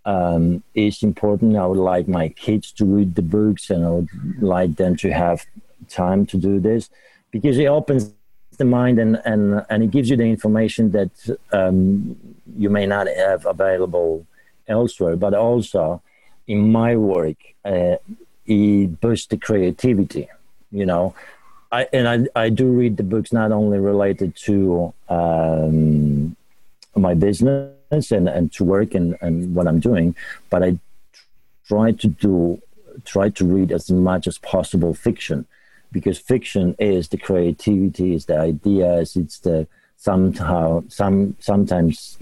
um, 0.05 0.62
is 0.74 1.03
important. 1.03 1.57
I 1.57 1.66
would 1.66 1.79
like 1.79 2.09
my 2.09 2.29
kids 2.31 2.72
to 2.72 2.85
read 2.85 3.14
the 3.14 3.22
books 3.22 3.70
and 3.70 3.85
I 3.85 3.90
would 3.90 4.09
like 4.40 4.77
them 4.77 4.96
to 4.96 5.12
have 5.12 5.46
time 5.88 6.27
to 6.27 6.37
do 6.37 6.59
this 6.59 6.90
because 7.31 7.57
it 7.59 7.66
opens 7.66 8.12
the 8.57 8.64
mind 8.64 8.98
and, 8.98 9.22
and, 9.24 9.64
and 9.70 9.83
it 9.85 9.90
gives 9.90 10.11
you 10.11 10.16
the 10.16 10.24
information 10.24 10.90
that 10.90 11.11
um, 11.53 12.16
you 12.57 12.68
may 12.68 12.87
not 12.87 13.07
have 13.07 13.46
available 13.46 14.27
elsewhere, 14.66 15.16
but 15.16 15.35
also 15.35 16.03
in 16.48 16.72
my 16.72 16.96
work, 16.96 17.37
uh, 17.64 17.96
it 18.46 19.00
boosts 19.00 19.26
the 19.26 19.37
creativity. 19.37 20.28
You 20.72 20.87
know, 20.87 21.14
I 21.70 21.87
and 21.92 22.08
I 22.08 22.44
I 22.44 22.48
do 22.48 22.66
read 22.72 22.96
the 22.96 23.02
books 23.02 23.32
not 23.32 23.52
only 23.52 23.78
related 23.78 24.34
to 24.46 24.92
um, 25.08 26.34
my 26.96 27.14
business 27.14 28.11
and, 28.11 28.28
and 28.28 28.52
to 28.52 28.64
work 28.64 28.94
and, 28.94 29.16
and 29.20 29.54
what 29.54 29.68
I'm 29.68 29.80
doing, 29.80 30.16
but 30.50 30.62
I 30.62 30.78
try 31.66 31.92
to 31.92 32.08
do 32.08 32.61
try 33.04 33.28
to 33.28 33.44
read 33.44 33.70
as 33.70 33.90
much 33.90 34.26
as 34.26 34.38
possible 34.38 34.94
fiction 34.94 35.46
because 35.92 36.18
fiction 36.18 36.74
is 36.78 37.08
the 37.08 37.16
creativity, 37.16 38.14
is 38.14 38.26
the 38.26 38.38
ideas, 38.38 39.16
it's 39.16 39.38
the 39.38 39.66
somehow 39.96 40.84
some 40.88 41.37
sometimes 41.38 42.16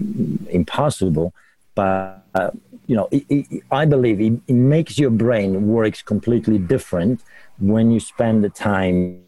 impossible, 0.49 1.33
but 1.77 2.25
uh, 2.33 2.49
you 2.87 2.95
know, 2.95 3.07
it, 3.11 3.23
it, 3.29 3.63
I 3.71 3.85
believe 3.85 4.19
it, 4.19 4.33
it 4.47 4.53
makes 4.75 4.97
your 4.97 5.11
brain 5.11 5.67
works 5.67 6.01
completely 6.01 6.57
different 6.57 7.21
when 7.59 7.91
you 7.91 7.99
spend 7.99 8.43
the 8.43 8.49
time 8.49 9.23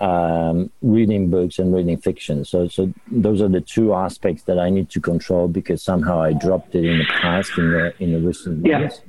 um, 0.00 0.70
reading 0.82 1.30
books 1.30 1.58
and 1.58 1.74
reading 1.74 1.96
fiction. 1.96 2.44
So, 2.44 2.68
so 2.68 2.92
those 3.10 3.40
are 3.40 3.48
the 3.48 3.60
two 3.60 3.94
aspects 3.94 4.42
that 4.44 4.58
I 4.58 4.68
need 4.70 4.90
to 4.90 5.00
control 5.00 5.48
because 5.48 5.82
somehow 5.82 6.20
I 6.20 6.32
dropped 6.32 6.74
it 6.74 6.84
in 6.84 6.98
the 6.98 7.08
past 7.20 7.50
in 7.56 7.70
the 7.70 7.94
in 8.02 8.12
the 8.12 8.20
recent 8.20 8.66
Yeah. 8.66 8.80
years, 8.80 9.00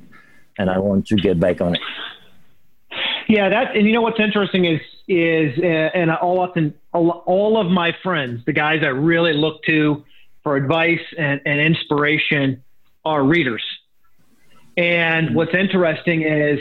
and 0.58 0.70
I 0.70 0.78
want 0.78 1.06
to 1.08 1.16
get 1.16 1.38
back 1.38 1.60
on 1.60 1.74
it. 1.74 1.80
Yeah, 3.28 3.48
that 3.48 3.76
and 3.76 3.86
you 3.86 3.92
know 3.92 4.02
what's 4.02 4.20
interesting 4.20 4.64
is 4.64 4.80
is 5.08 5.58
uh, 5.58 5.98
and 5.98 6.10
all 6.10 6.38
often 6.40 6.74
all 6.92 7.22
all 7.26 7.58
of 7.62 7.68
my 7.70 7.90
friends, 8.02 8.44
the 8.44 8.52
guys 8.52 8.80
I 8.82 8.88
really 8.88 9.34
look 9.34 9.62
to 9.64 10.04
for 10.42 10.56
advice 10.56 11.00
and, 11.16 11.40
and 11.46 11.60
inspiration, 11.60 12.62
are 13.04 13.22
readers. 13.22 13.62
And 14.76 15.34
what's 15.34 15.54
interesting 15.54 16.22
is 16.22 16.58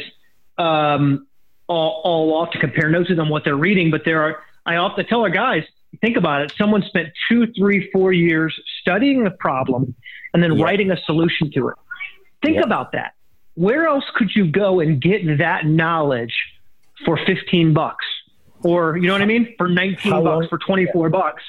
um, 0.58 1.28
I'll, 1.70 2.02
I'll 2.04 2.34
often 2.34 2.60
compare 2.60 2.89
notes 2.89 3.10
with 3.10 3.17
them 3.17 3.30
what 3.30 3.44
they're 3.44 3.56
reading, 3.56 3.91
but 3.91 4.04
there 4.06 4.24
are 4.24 4.39
I 4.65 4.76
often 4.76 5.06
tell 5.08 5.22
our 5.22 5.30
guys, 5.30 5.63
think 6.02 6.17
about 6.17 6.41
it. 6.44 6.54
Someone 6.56 6.84
spent 6.84 7.10
two, 7.28 7.48
three, 7.58 7.89
four 7.91 8.13
years 8.13 8.54
studying 8.82 9.24
the 9.24 9.32
problem 9.32 9.96
and 10.34 10.44
then 10.44 10.54
Yeah. 10.54 10.63
writing 10.65 10.91
a 10.91 10.98
solution 11.06 11.52
to 11.54 11.70
it. 11.70 11.76
Think 12.44 12.58
Yeah. 12.58 12.62
about 12.63 12.91
that. 12.91 13.13
Where 13.56 13.88
else 13.88 14.04
could 14.15 14.36
you 14.36 14.46
go 14.48 14.80
and 14.80 15.02
get 15.02 15.39
that 15.39 15.65
knowledge 15.65 16.34
for 17.06 17.17
15 17.26 17.74
bucks? 17.74 18.06
Or, 18.63 18.96
you 18.98 19.08
know 19.08 19.13
what 19.13 19.24
I 19.24 19.26
mean? 19.26 19.56
For 19.58 19.67
19 19.67 20.12
How 20.12 20.22
bucks, 20.22 20.41
long- 20.41 20.48
for 20.50 20.58
24 20.60 21.10
bucks. 21.10 21.41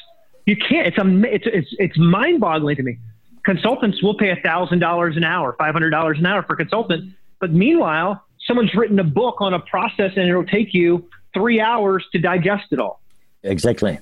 You 0.46 0.56
can't. 0.56 0.86
It's, 0.86 0.98
a, 0.98 1.34
it's, 1.34 1.44
it's, 1.46 1.68
it's 1.78 1.98
mind 1.98 2.40
boggling 2.40 2.76
to 2.76 2.82
me. 2.82 2.98
Consultants 3.44 4.02
will 4.02 4.16
pay 4.16 4.34
$1,000 4.34 5.16
an 5.16 5.24
hour, 5.24 5.56
$500 5.58 6.18
an 6.18 6.26
hour 6.26 6.42
for 6.42 6.52
a 6.54 6.56
consultant. 6.56 7.12
But 7.40 7.52
meanwhile, 7.52 8.24
someone's 8.46 8.74
written 8.74 8.98
a 8.98 9.04
book 9.04 9.40
on 9.40 9.54
a 9.54 9.58
process 9.58 10.12
and 10.16 10.28
it'll 10.28 10.44
take 10.44 10.74
you 10.74 11.08
three 11.34 11.60
hours 11.60 12.04
to 12.12 12.18
digest 12.18 12.66
it 12.70 12.78
all. 12.78 13.00
Exactly. 13.42 13.98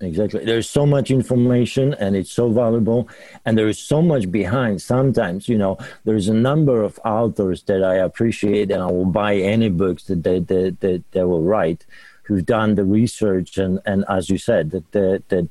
Exactly. 0.00 0.44
There's 0.44 0.68
so 0.68 0.86
much 0.86 1.10
information 1.10 1.94
and 1.94 2.16
it's 2.16 2.32
so 2.32 2.50
valuable. 2.50 3.08
And 3.44 3.56
there 3.56 3.68
is 3.68 3.78
so 3.78 4.02
much 4.02 4.30
behind. 4.30 4.82
Sometimes, 4.82 5.48
you 5.48 5.56
know, 5.56 5.78
there's 6.04 6.28
a 6.28 6.34
number 6.34 6.82
of 6.82 6.98
authors 7.04 7.62
that 7.64 7.82
I 7.82 7.96
appreciate 7.96 8.70
and 8.70 8.82
I 8.82 8.86
will 8.86 9.06
buy 9.06 9.36
any 9.36 9.68
books 9.70 10.04
that 10.04 10.22
they, 10.22 10.40
that, 10.40 10.80
that 10.80 11.04
they 11.12 11.24
will 11.24 11.42
write 11.42 11.86
who've 12.24 12.44
done 12.44 12.74
the 12.74 12.84
research 12.84 13.58
and, 13.58 13.80
and 13.86 14.04
as 14.08 14.28
you 14.28 14.38
said, 14.38 14.70
the, 14.70 14.84
the, 14.92 15.22
the, 15.28 15.48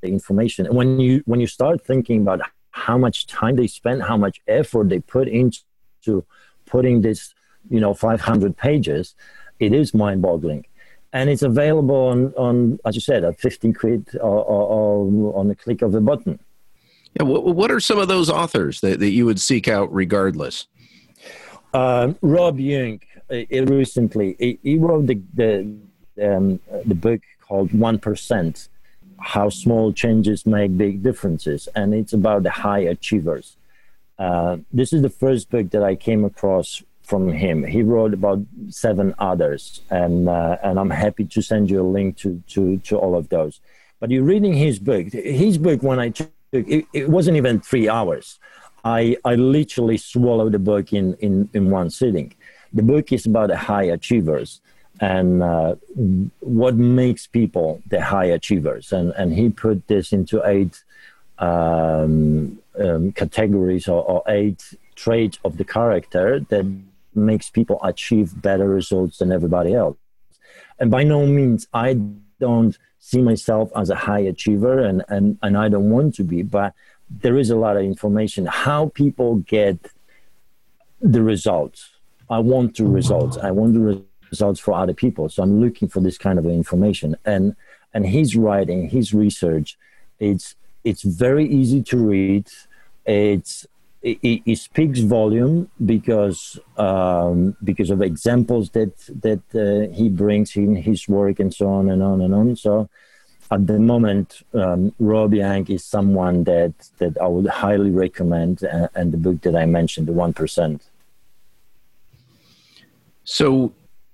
the 0.00 0.08
information. 0.08 0.66
And 0.66 0.76
when 0.76 1.00
you, 1.00 1.22
when 1.26 1.40
you 1.40 1.46
start 1.46 1.84
thinking 1.84 2.22
about 2.22 2.40
how 2.70 2.98
much 2.98 3.26
time 3.26 3.56
they 3.56 3.66
spend, 3.66 4.02
how 4.02 4.16
much 4.16 4.40
effort 4.46 4.88
they 4.88 5.00
put 5.00 5.28
into 5.28 6.24
putting 6.66 7.00
this, 7.00 7.34
you 7.70 7.80
know, 7.80 7.94
500 7.94 8.56
pages, 8.56 9.14
it 9.58 9.72
is 9.72 9.94
mind 9.94 10.22
boggling 10.22 10.66
and 11.16 11.30
it's 11.30 11.42
available 11.42 11.96
on, 11.96 12.34
on 12.34 12.78
as 12.84 12.94
you 12.94 13.00
said, 13.00 13.24
at 13.24 13.40
15 13.40 13.72
quid 13.72 14.08
or, 14.20 14.44
or, 14.44 15.08
or 15.08 15.38
on 15.38 15.48
the 15.48 15.54
click 15.54 15.80
of 15.80 15.94
a 15.94 16.00
button. 16.00 16.38
Yeah, 17.14 17.22
what, 17.22 17.44
what 17.44 17.70
are 17.70 17.80
some 17.80 17.98
of 17.98 18.08
those 18.08 18.28
authors 18.28 18.82
that, 18.82 19.00
that 19.00 19.10
you 19.10 19.24
would 19.24 19.40
seek 19.40 19.66
out 19.66 19.92
regardless? 19.94 20.66
Uh, 21.72 22.12
Rob 22.20 22.58
Yeung, 22.58 23.00
uh, 23.30 23.64
recently, 23.72 24.36
he, 24.38 24.58
he 24.62 24.76
wrote 24.76 25.06
the 25.06 25.20
the, 25.32 25.74
um, 26.22 26.60
the 26.84 26.94
book 26.94 27.20
called 27.40 27.72
One 27.72 27.98
Percent: 27.98 28.68
How 29.20 29.48
Small 29.48 29.92
Changes 29.92 30.46
Make 30.46 30.76
Big 30.76 31.02
Differences, 31.02 31.68
and 31.74 31.94
it's 31.94 32.12
about 32.12 32.42
the 32.42 32.50
high 32.50 32.80
achievers. 32.80 33.56
Uh, 34.18 34.58
this 34.72 34.92
is 34.92 35.02
the 35.02 35.10
first 35.10 35.50
book 35.50 35.70
that 35.70 35.82
I 35.82 35.94
came 35.94 36.24
across 36.24 36.82
from 37.02 37.30
him. 37.30 37.64
He 37.64 37.82
wrote 37.82 38.12
about 38.14 38.40
seven 38.68 39.14
others, 39.18 39.80
and 39.90 40.28
uh, 40.28 40.58
and 40.62 40.78
I'm 40.78 40.90
happy 40.90 41.24
to 41.24 41.42
send 41.42 41.70
you 41.70 41.80
a 41.80 41.88
link 41.96 42.16
to 42.18 42.42
to 42.48 42.78
to 42.78 42.98
all 42.98 43.14
of 43.14 43.28
those. 43.28 43.60
But 44.00 44.10
you're 44.10 44.24
reading 44.24 44.54
his 44.54 44.78
book. 44.78 45.06
His 45.12 45.56
book, 45.56 45.82
when 45.82 45.98
I 45.98 46.10
took 46.10 46.30
it, 46.52 46.86
it 46.92 47.08
wasn't 47.08 47.36
even 47.36 47.60
three 47.60 47.88
hours. 47.88 48.38
I 48.84 49.16
I 49.24 49.34
literally 49.36 49.98
swallowed 49.98 50.52
the 50.52 50.58
book 50.58 50.92
in 50.92 51.14
in 51.14 51.48
in 51.54 51.70
one 51.70 51.90
sitting. 51.90 52.34
The 52.72 52.82
book 52.82 53.12
is 53.12 53.26
about 53.26 53.48
the 53.48 53.56
high 53.56 53.84
achievers 53.84 54.60
and 55.00 55.42
uh, 55.42 55.74
what 56.40 56.76
makes 56.76 57.26
people 57.26 57.82
the 57.86 58.00
high 58.00 58.26
achievers, 58.26 58.92
and 58.92 59.12
and 59.12 59.34
he 59.34 59.50
put 59.50 59.86
this 59.88 60.12
into 60.12 60.42
eight 60.44 60.82
um, 61.38 62.58
um, 62.78 63.12
categories 63.12 63.88
or, 63.88 64.02
or 64.02 64.22
eight 64.28 64.62
traits 64.94 65.38
of 65.44 65.58
the 65.58 65.64
character 65.64 66.40
that 66.48 66.66
makes 67.14 67.50
people 67.50 67.78
achieve 67.82 68.40
better 68.40 68.68
results 68.68 69.18
than 69.18 69.32
everybody 69.32 69.74
else. 69.74 69.96
And 70.78 70.90
by 70.90 71.04
no 71.04 71.26
means, 71.26 71.66
I 71.72 71.98
don't 72.38 72.76
see 72.98 73.22
myself 73.22 73.70
as 73.76 73.88
a 73.90 73.94
high 73.94 74.20
achiever 74.20 74.80
and, 74.80 75.04
and, 75.08 75.38
and 75.42 75.56
I 75.56 75.68
don't 75.68 75.90
want 75.90 76.14
to 76.16 76.24
be, 76.24 76.42
but 76.42 76.74
there 77.08 77.38
is 77.38 77.50
a 77.50 77.56
lot 77.56 77.76
of 77.76 77.84
information 77.84 78.46
how 78.46 78.88
people 78.94 79.36
get 79.36 79.78
the 81.00 81.22
results. 81.22 81.90
I 82.28 82.40
want 82.40 82.76
the 82.76 82.84
results. 82.84 83.36
I 83.38 83.52
want 83.52 83.74
the 83.74 83.80
re- 83.80 84.04
results 84.36 84.60
for 84.60 84.72
other 84.74 84.96
people. 85.04 85.24
So 85.28 85.42
I'm 85.42 85.56
looking 85.64 85.88
for 85.88 86.00
this 86.06 86.18
kind 86.26 86.38
of 86.38 86.44
information. 86.62 87.08
And 87.24 87.44
and 87.94 88.02
his 88.18 88.36
writing, 88.44 88.80
his 88.98 89.06
research, 89.24 89.68
it's 90.28 90.46
it's 90.84 91.02
very 91.26 91.46
easy 91.60 91.82
to 91.90 91.96
read. 92.14 92.46
It's 93.06 93.66
it, 94.02 94.42
it, 94.52 94.58
speaks 94.58 95.00
volume 95.00 95.68
because 95.92 96.40
um, 96.76 97.56
because 97.64 97.90
of 97.94 98.00
examples 98.02 98.64
that 98.76 98.94
that 99.24 99.44
uh, 99.54 99.92
he 99.98 100.06
brings 100.22 100.48
in 100.56 100.76
his 100.88 101.00
work 101.08 101.36
and 101.40 101.52
so 101.58 101.66
on 101.78 101.84
and 101.92 102.02
on 102.10 102.18
and 102.20 102.32
on. 102.40 102.48
So 102.56 102.88
at 103.50 103.66
the 103.66 103.78
moment, 103.78 104.28
um, 104.62 104.82
Rob 104.98 105.32
Yeung 105.32 105.68
is 105.76 105.82
someone 105.96 106.44
that 106.44 106.74
that 107.00 107.14
I 107.24 107.28
would 107.34 107.50
highly 107.64 107.92
recommend, 108.04 108.54
uh, 108.64 108.88
and 108.94 109.06
the 109.14 109.22
book 109.26 109.38
that 109.46 109.56
I 109.56 109.66
mentioned, 109.78 110.06
the 110.06 110.18
One 110.24 110.34
Percent. 110.40 110.78
So 113.24 113.72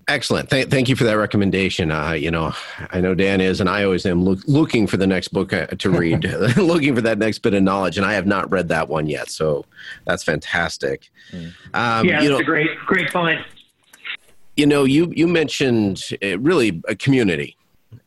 excellent. 0.08 0.50
Th- 0.50 0.68
thank 0.68 0.88
you 0.88 0.96
for 0.96 1.04
that 1.04 1.14
recommendation. 1.18 1.90
Uh, 1.90 2.12
you 2.12 2.30
know, 2.30 2.52
I 2.90 3.00
know 3.00 3.14
Dan 3.14 3.40
is, 3.40 3.60
and 3.60 3.68
I 3.68 3.84
always 3.84 4.04
am 4.06 4.24
look- 4.24 4.46
looking 4.46 4.86
for 4.86 4.96
the 4.96 5.06
next 5.06 5.28
book 5.28 5.52
uh, 5.52 5.66
to 5.66 5.90
read, 5.98 6.24
looking 6.56 6.94
for 6.94 7.00
that 7.02 7.18
next 7.18 7.38
bit 7.40 7.54
of 7.54 7.62
knowledge, 7.62 7.96
and 7.96 8.06
I 8.06 8.14
have 8.14 8.26
not 8.26 8.50
read 8.50 8.68
that 8.68 8.88
one 8.88 9.06
yet. 9.06 9.30
So 9.30 9.64
that's 10.06 10.24
fantastic. 10.24 11.10
Um, 11.32 11.50
yeah, 11.74 12.00
you 12.02 12.14
it's 12.20 12.28
know, 12.30 12.38
a 12.38 12.44
great, 12.44 12.76
great 12.86 13.10
find. 13.10 13.44
you 14.56 14.66
know, 14.66 14.84
you 14.84 15.12
you 15.14 15.26
mentioned 15.26 16.02
uh, 16.22 16.38
really 16.38 16.82
a 16.88 16.94
community, 16.94 17.56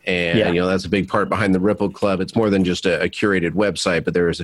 and 0.06 0.38
Yeah. 0.40 0.50
you 0.50 0.62
know 0.62 0.68
that's 0.68 0.86
a 0.86 0.90
big 0.90 1.08
part 1.08 1.30
behind 1.30 1.56
the 1.56 1.60
Ripple 1.60 1.90
Club. 1.90 2.22
It's 2.22 2.36
more 2.36 2.50
than 2.50 2.64
just 2.64 2.86
a, 2.86 3.02
a 3.02 3.10
curated 3.10 3.52
website, 3.52 4.04
but 4.06 4.14
there 4.14 4.30
is 4.30 4.44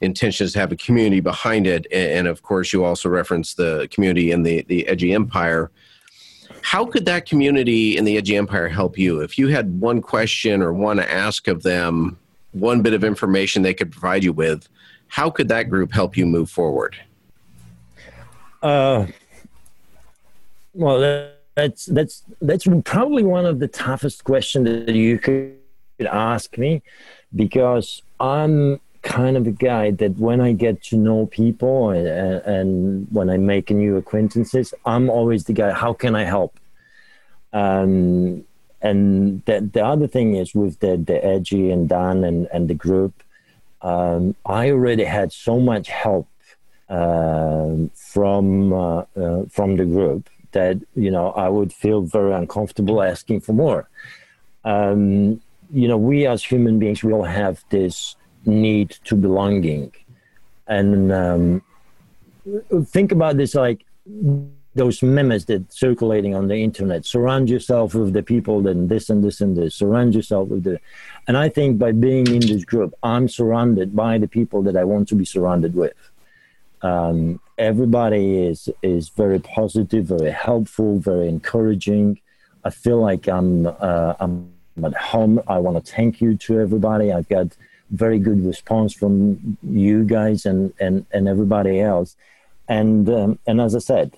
intentions 0.00 0.52
to 0.52 0.58
have 0.58 0.72
a 0.72 0.76
community 0.76 1.20
behind 1.20 1.66
it, 1.66 1.86
and, 1.92 2.10
and 2.20 2.28
of 2.28 2.42
course, 2.42 2.72
you 2.72 2.84
also 2.84 3.08
reference 3.08 3.54
the 3.54 3.88
community 3.90 4.30
in 4.32 4.42
the 4.42 4.62
the 4.68 4.86
Edgy 4.88 5.12
Empire. 5.12 5.70
How 6.64 6.86
could 6.86 7.04
that 7.04 7.26
community 7.26 7.98
in 7.98 8.06
the 8.06 8.16
Edgy 8.16 8.36
Empire 8.38 8.68
help 8.68 8.96
you? 8.96 9.20
If 9.20 9.38
you 9.38 9.48
had 9.48 9.78
one 9.80 10.00
question 10.00 10.62
or 10.62 10.72
one 10.72 10.98
ask 10.98 11.46
of 11.46 11.62
them, 11.62 12.18
one 12.52 12.80
bit 12.80 12.94
of 12.94 13.04
information 13.04 13.60
they 13.60 13.74
could 13.74 13.92
provide 13.92 14.24
you 14.24 14.32
with, 14.32 14.66
how 15.08 15.28
could 15.28 15.48
that 15.48 15.64
group 15.68 15.92
help 15.92 16.16
you 16.16 16.24
move 16.24 16.48
forward? 16.48 16.96
Uh, 18.62 19.06
well, 20.72 21.28
that's 21.54 21.84
that's 21.84 22.22
that's 22.40 22.66
probably 22.86 23.24
one 23.24 23.44
of 23.44 23.58
the 23.58 23.68
toughest 23.68 24.24
questions 24.24 24.86
that 24.86 24.94
you 24.94 25.18
could 25.18 25.58
ask 26.08 26.56
me, 26.56 26.82
because 27.34 28.00
I'm 28.18 28.80
kind 29.04 29.36
of 29.36 29.46
a 29.46 29.52
guy 29.52 29.92
that 29.92 30.18
when 30.18 30.40
I 30.40 30.52
get 30.52 30.82
to 30.84 30.96
know 30.96 31.26
people 31.26 31.90
and, 31.90 32.08
and 32.08 33.06
when 33.12 33.30
I 33.30 33.36
make 33.36 33.70
new 33.70 33.96
acquaintances, 33.96 34.74
I'm 34.84 35.08
always 35.08 35.44
the 35.44 35.52
guy. 35.52 35.70
How 35.70 35.92
can 35.92 36.16
I 36.16 36.24
help? 36.24 36.58
Um, 37.52 38.44
and 38.82 39.44
the, 39.44 39.60
the 39.72 39.84
other 39.84 40.08
thing 40.08 40.34
is 40.34 40.54
with 40.54 40.80
the 40.80 40.96
the 40.96 41.24
edgy 41.24 41.70
and 41.70 41.88
Dan 41.88 42.24
and 42.24 42.48
and 42.52 42.68
the 42.68 42.74
group, 42.74 43.22
um, 43.82 44.34
I 44.44 44.70
already 44.70 45.04
had 45.04 45.32
so 45.32 45.60
much 45.60 45.88
help 45.88 46.28
um, 46.88 47.90
from 47.94 48.72
uh, 48.72 49.04
uh, 49.16 49.44
from 49.50 49.76
the 49.76 49.84
group 49.84 50.28
that 50.52 50.78
you 50.94 51.10
know 51.10 51.30
I 51.30 51.48
would 51.48 51.72
feel 51.72 52.02
very 52.02 52.34
uncomfortable 52.34 53.02
asking 53.02 53.40
for 53.40 53.52
more. 53.52 53.88
Um, 54.64 55.40
you 55.72 55.88
know, 55.88 55.96
we 55.96 56.26
as 56.26 56.44
human 56.44 56.78
beings, 56.78 57.02
we 57.02 57.12
all 57.12 57.24
have 57.24 57.64
this 57.70 58.16
need 58.46 58.90
to 59.04 59.14
belonging, 59.14 59.92
and 60.66 61.12
um, 61.12 61.62
think 62.86 63.12
about 63.12 63.36
this 63.36 63.54
like 63.54 63.84
those 64.74 65.02
memes 65.02 65.44
that 65.44 65.72
circulating 65.72 66.34
on 66.34 66.48
the 66.48 66.56
internet. 66.56 67.06
Surround 67.06 67.48
yourself 67.48 67.94
with 67.94 68.12
the 68.12 68.22
people, 68.22 68.60
then 68.60 68.88
this 68.88 69.08
and 69.08 69.22
this 69.22 69.40
and 69.40 69.56
this. 69.56 69.76
Surround 69.76 70.14
yourself 70.14 70.48
with 70.48 70.64
the, 70.64 70.80
and 71.28 71.36
I 71.36 71.48
think 71.48 71.78
by 71.78 71.92
being 71.92 72.26
in 72.26 72.40
this 72.40 72.64
group, 72.64 72.92
I'm 73.02 73.28
surrounded 73.28 73.94
by 73.94 74.18
the 74.18 74.26
people 74.26 74.62
that 74.62 74.76
I 74.76 74.82
want 74.84 75.06
to 75.08 75.14
be 75.14 75.24
surrounded 75.24 75.74
with 75.74 75.94
um, 76.84 77.40
everybody 77.56 78.42
is 78.44 78.68
is 78.82 79.08
very 79.08 79.40
positive, 79.40 80.04
very 80.04 80.30
helpful, 80.30 80.98
very 80.98 81.28
encouraging. 81.28 82.20
I 82.62 82.70
feel 82.70 83.00
like 83.00 83.26
I'm 83.26 83.66
uh, 83.66 84.14
I'm 84.20 84.52
at 84.84 84.94
home. 84.94 85.40
I 85.48 85.58
want 85.58 85.82
to 85.82 85.92
thank 85.92 86.20
you 86.20 86.36
to 86.36 86.60
everybody. 86.60 87.10
I've 87.10 87.28
got 87.28 87.56
very 87.94 88.18
good 88.18 88.44
response 88.44 88.92
from 88.92 89.56
you 89.62 90.04
guys 90.04 90.46
and 90.46 90.72
and 90.80 91.06
and 91.12 91.28
everybody 91.28 91.80
else. 91.80 92.16
And 92.68 93.08
um, 93.08 93.38
and 93.46 93.60
as 93.60 93.74
I 93.74 93.78
said, 93.78 94.16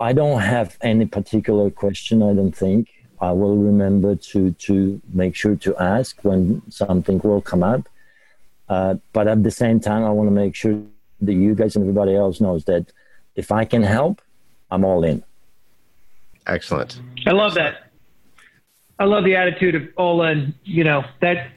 I 0.00 0.12
don't 0.12 0.40
have 0.40 0.78
any 0.80 1.06
particular 1.06 1.70
question. 1.70 2.22
I 2.22 2.32
don't 2.32 2.56
think 2.56 2.88
I 3.20 3.32
will 3.32 3.56
remember 3.56 4.16
to 4.32 4.52
to 4.52 5.00
make 5.12 5.34
sure 5.34 5.56
to 5.56 5.76
ask 5.76 6.18
when 6.22 6.62
something 6.70 7.20
will 7.22 7.42
come 7.42 7.62
up. 7.62 7.88
Uh, 8.68 8.94
but 9.12 9.26
at 9.28 9.42
the 9.42 9.50
same 9.50 9.80
time, 9.80 10.04
I 10.04 10.10
want 10.10 10.28
to 10.28 10.36
make 10.44 10.54
sure 10.54 10.80
that 11.20 11.34
you 11.34 11.54
guys 11.54 11.76
and 11.76 11.82
everybody 11.82 12.14
else 12.14 12.40
knows 12.40 12.64
that 12.64 12.86
if 13.34 13.52
I 13.52 13.64
can 13.64 13.82
help, 13.82 14.22
I'm 14.70 14.84
all 14.84 15.04
in. 15.04 15.22
Excellent. 16.46 17.00
I 17.26 17.32
love 17.32 17.54
that. 17.54 17.90
I 18.98 19.04
love 19.04 19.24
the 19.24 19.36
attitude 19.36 19.74
of 19.74 19.88
all 19.96 20.22
in. 20.22 20.54
You 20.64 20.84
know 20.84 21.04
that 21.20 21.48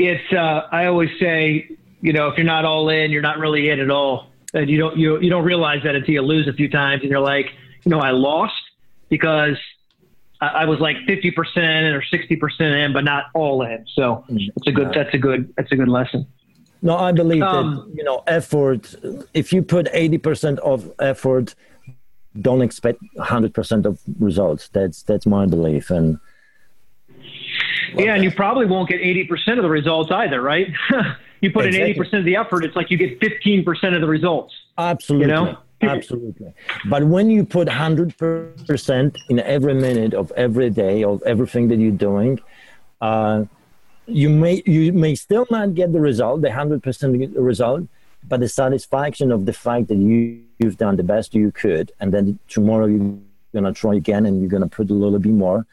it's. 0.00 0.32
Uh, 0.32 0.66
I 0.72 0.86
always 0.86 1.10
say, 1.20 1.68
you 2.00 2.12
know, 2.12 2.28
if 2.28 2.36
you're 2.36 2.46
not 2.46 2.64
all 2.64 2.88
in, 2.88 3.10
you're 3.10 3.22
not 3.22 3.38
really 3.38 3.70
in 3.70 3.80
at 3.80 3.90
all, 3.90 4.30
and 4.54 4.68
you 4.68 4.78
don't 4.78 4.96
you 4.96 5.20
you 5.20 5.30
don't 5.30 5.44
realize 5.44 5.82
that 5.84 5.94
until 5.94 6.14
you 6.14 6.22
lose 6.22 6.48
a 6.48 6.52
few 6.52 6.68
times, 6.68 7.02
and 7.02 7.10
you're 7.10 7.20
like, 7.20 7.46
you 7.84 7.90
know, 7.90 8.00
I 8.00 8.10
lost 8.10 8.54
because 9.08 9.56
I, 10.40 10.48
I 10.48 10.64
was 10.64 10.80
like 10.80 10.96
50 11.06 11.30
percent 11.32 11.86
or 11.94 12.02
60 12.02 12.36
percent 12.36 12.74
in, 12.74 12.92
but 12.92 13.04
not 13.04 13.24
all 13.34 13.62
in. 13.62 13.84
So 13.94 14.24
it's 14.28 14.66
a 14.66 14.72
good. 14.72 14.92
That's 14.94 15.14
a 15.14 15.18
good. 15.18 15.52
That's 15.56 15.70
a 15.72 15.76
good 15.76 15.88
lesson. 15.88 16.26
No, 16.82 16.96
I 16.96 17.12
believe 17.12 17.42
Um, 17.42 17.74
that 17.88 17.96
you 17.96 18.04
know 18.04 18.22
effort. 18.26 18.94
If 19.34 19.52
you 19.52 19.62
put 19.62 19.88
eighty 19.92 20.18
percent 20.18 20.58
of 20.60 20.90
effort, 20.98 21.54
don't 22.40 22.62
expect 22.62 23.00
hundred 23.18 23.52
percent 23.52 23.84
of 23.86 24.00
results. 24.18 24.68
That's 24.68 25.02
that's 25.02 25.26
my 25.26 25.44
belief. 25.46 25.90
And 25.90 26.18
Yeah, 27.96 28.14
and 28.14 28.24
you 28.24 28.30
probably 28.30 28.66
won't 28.66 28.88
get 28.88 29.00
80% 29.00 29.56
of 29.58 29.62
the 29.62 29.70
results 29.70 30.10
either, 30.10 30.40
right? 30.42 30.68
you 31.40 31.50
put 31.52 31.66
Exactly. 31.66 31.90
in 31.92 31.96
80% 31.96 32.18
of 32.20 32.24
the 32.24 32.36
effort, 32.36 32.64
it's 32.64 32.76
like 32.76 32.90
you 32.90 32.96
get 32.96 33.20
15% 33.20 33.94
of 33.94 34.00
the 34.00 34.06
results. 34.06 34.54
absolutely, 34.78 35.26
You 35.28 35.32
know? 35.32 35.56
absolutely. 35.82 36.52
But 36.86 37.04
when 37.04 37.30
you 37.30 37.44
put 37.44 37.68
hundred 37.68 38.16
percent 38.18 39.16
in 39.30 39.38
every 39.40 39.74
minute 39.74 40.12
of 40.14 40.30
every 40.36 40.70
day 40.70 41.02
of 41.04 41.22
everything 41.22 41.68
that 41.68 41.78
you're 41.78 41.92
doing, 42.10 42.38
uh, 43.00 43.44
you 44.06 44.28
may 44.28 44.62
you 44.66 44.92
may 44.92 45.14
still 45.14 45.46
not 45.50 45.74
get 45.74 45.92
the 45.92 46.00
result, 46.00 46.42
the 46.42 46.52
hundred 46.52 46.82
percent 46.82 47.12
result, 47.36 47.82
but 48.28 48.40
the 48.40 48.48
satisfaction 48.48 49.32
of 49.32 49.46
the 49.46 49.52
fact 49.52 49.88
that 49.88 49.96
you 49.96 50.42
you've 50.58 50.76
done 50.76 50.96
the 50.96 51.02
best 51.14 51.34
you 51.34 51.50
could, 51.52 51.92
and 52.00 52.12
then 52.12 52.38
tomorrow 52.48 52.86
you're 52.86 53.16
gonna 53.54 53.72
try 53.72 53.94
again, 53.94 54.26
and 54.26 54.40
you're 54.40 54.50
gonna 54.50 54.68
put 54.68 54.90
a 54.90 54.94
little 54.94 55.18
bit 55.18 55.32
more, 55.32 55.64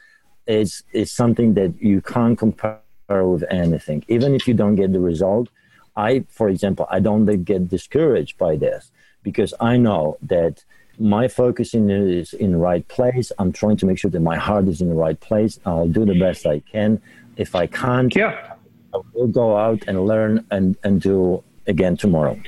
is 0.48 0.82
is 0.92 1.12
something 1.12 1.54
that 1.54 1.80
you 1.80 2.00
can't 2.00 2.36
compare 2.36 2.80
with 3.08 3.44
anything. 3.50 4.04
Even 4.08 4.34
if 4.34 4.48
you 4.48 4.54
don't 4.54 4.74
get 4.74 4.92
the 4.92 5.00
result, 5.00 5.48
I, 5.96 6.24
for 6.30 6.48
example, 6.48 6.86
I 6.90 7.00
don't 7.00 7.24
get 7.44 7.68
discouraged 7.68 8.38
by 8.38 8.56
this 8.56 8.90
because 9.22 9.54
I 9.60 9.76
know 9.76 10.16
that 10.22 10.64
my 10.98 11.28
focus 11.28 11.74
in 11.74 11.90
is 11.90 12.32
in 12.32 12.52
the 12.52 12.58
right 12.58 12.86
place. 12.88 13.30
I'm 13.38 13.52
trying 13.52 13.76
to 13.78 13.86
make 13.86 13.98
sure 13.98 14.10
that 14.10 14.20
my 14.20 14.36
heart 14.36 14.66
is 14.66 14.80
in 14.80 14.88
the 14.88 14.94
right 14.94 15.20
place. 15.20 15.60
I'll 15.64 15.86
do 15.86 16.04
the 16.04 16.18
best 16.18 16.46
I 16.46 16.60
can. 16.60 17.00
If 17.36 17.54
I 17.54 17.66
can't, 17.66 18.14
Yeah. 18.16 18.54
I 18.94 19.00
will 19.12 19.28
go 19.28 19.56
out 19.56 19.84
and 19.86 20.06
learn 20.06 20.44
and, 20.50 20.76
and 20.82 21.00
do 21.00 21.44
again 21.66 21.96
tomorrow. 21.96 22.40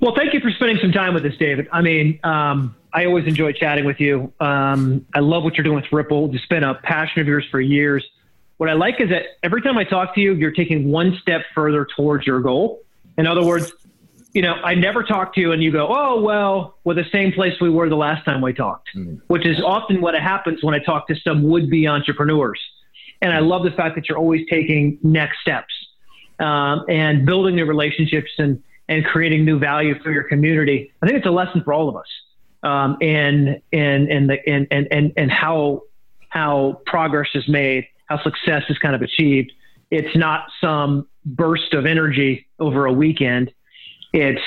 Well, 0.00 0.14
thank 0.14 0.32
you 0.32 0.40
for 0.40 0.50
spending 0.52 0.78
some 0.80 0.92
time 0.92 1.12
with 1.12 1.24
us, 1.24 1.36
David. 1.38 1.68
I 1.72 1.82
mean, 1.82 2.20
um, 2.22 2.76
I 2.92 3.04
always 3.04 3.26
enjoy 3.26 3.52
chatting 3.52 3.84
with 3.84 4.00
you. 4.00 4.32
Um, 4.40 5.06
I 5.14 5.20
love 5.20 5.44
what 5.44 5.56
you're 5.56 5.64
doing 5.64 5.76
with 5.76 5.92
Ripple. 5.92 6.34
It's 6.34 6.46
been 6.46 6.64
a 6.64 6.74
passion 6.74 7.20
of 7.20 7.26
yours 7.26 7.46
for 7.50 7.60
years. 7.60 8.04
What 8.56 8.68
I 8.68 8.72
like 8.72 9.00
is 9.00 9.10
that 9.10 9.24
every 9.42 9.62
time 9.62 9.78
I 9.78 9.84
talk 9.84 10.14
to 10.14 10.20
you, 10.20 10.34
you're 10.34 10.52
taking 10.52 10.90
one 10.90 11.16
step 11.20 11.42
further 11.54 11.86
towards 11.96 12.26
your 12.26 12.40
goal. 12.40 12.80
In 13.16 13.26
other 13.26 13.44
words, 13.44 13.72
you 14.32 14.42
know, 14.42 14.54
I 14.54 14.74
never 14.74 15.02
talk 15.02 15.34
to 15.34 15.40
you 15.40 15.52
and 15.52 15.62
you 15.62 15.70
go, 15.70 15.88
oh, 15.90 16.20
well, 16.20 16.78
we're 16.84 16.94
the 16.94 17.08
same 17.12 17.32
place 17.32 17.54
we 17.60 17.70
were 17.70 17.88
the 17.88 17.96
last 17.96 18.24
time 18.24 18.40
we 18.40 18.52
talked, 18.52 18.88
which 19.28 19.46
is 19.46 19.60
often 19.60 20.00
what 20.00 20.14
happens 20.14 20.62
when 20.62 20.74
I 20.74 20.78
talk 20.78 21.08
to 21.08 21.16
some 21.16 21.42
would 21.44 21.70
be 21.70 21.86
entrepreneurs. 21.86 22.60
And 23.20 23.32
I 23.32 23.40
love 23.40 23.64
the 23.64 23.70
fact 23.70 23.96
that 23.96 24.08
you're 24.08 24.18
always 24.18 24.46
taking 24.48 24.98
next 25.02 25.40
steps 25.40 25.72
um, 26.38 26.84
and 26.88 27.26
building 27.26 27.56
new 27.56 27.66
relationships 27.66 28.30
and, 28.38 28.62
and 28.88 29.04
creating 29.04 29.44
new 29.44 29.58
value 29.58 30.00
for 30.02 30.12
your 30.12 30.24
community. 30.24 30.92
I 31.02 31.06
think 31.06 31.18
it's 31.18 31.26
a 31.26 31.30
lesson 31.30 31.62
for 31.64 31.72
all 31.72 31.88
of 31.88 31.96
us 31.96 32.06
um, 32.62 32.96
and, 33.00 33.60
and, 33.72 34.10
and, 34.10 34.30
the, 34.30 34.38
and, 34.48 34.66
and, 34.70 34.88
and, 34.90 35.12
and 35.16 35.30
how, 35.30 35.82
how 36.28 36.80
progress 36.86 37.28
is 37.34 37.48
made, 37.48 37.86
how 38.06 38.22
success 38.22 38.64
is 38.68 38.78
kind 38.78 38.94
of 38.94 39.02
achieved. 39.02 39.52
It's 39.90 40.16
not 40.16 40.46
some 40.60 41.06
burst 41.24 41.74
of 41.74 41.86
energy 41.86 42.46
over 42.58 42.86
a 42.86 42.92
weekend. 42.92 43.52
It's 44.12 44.42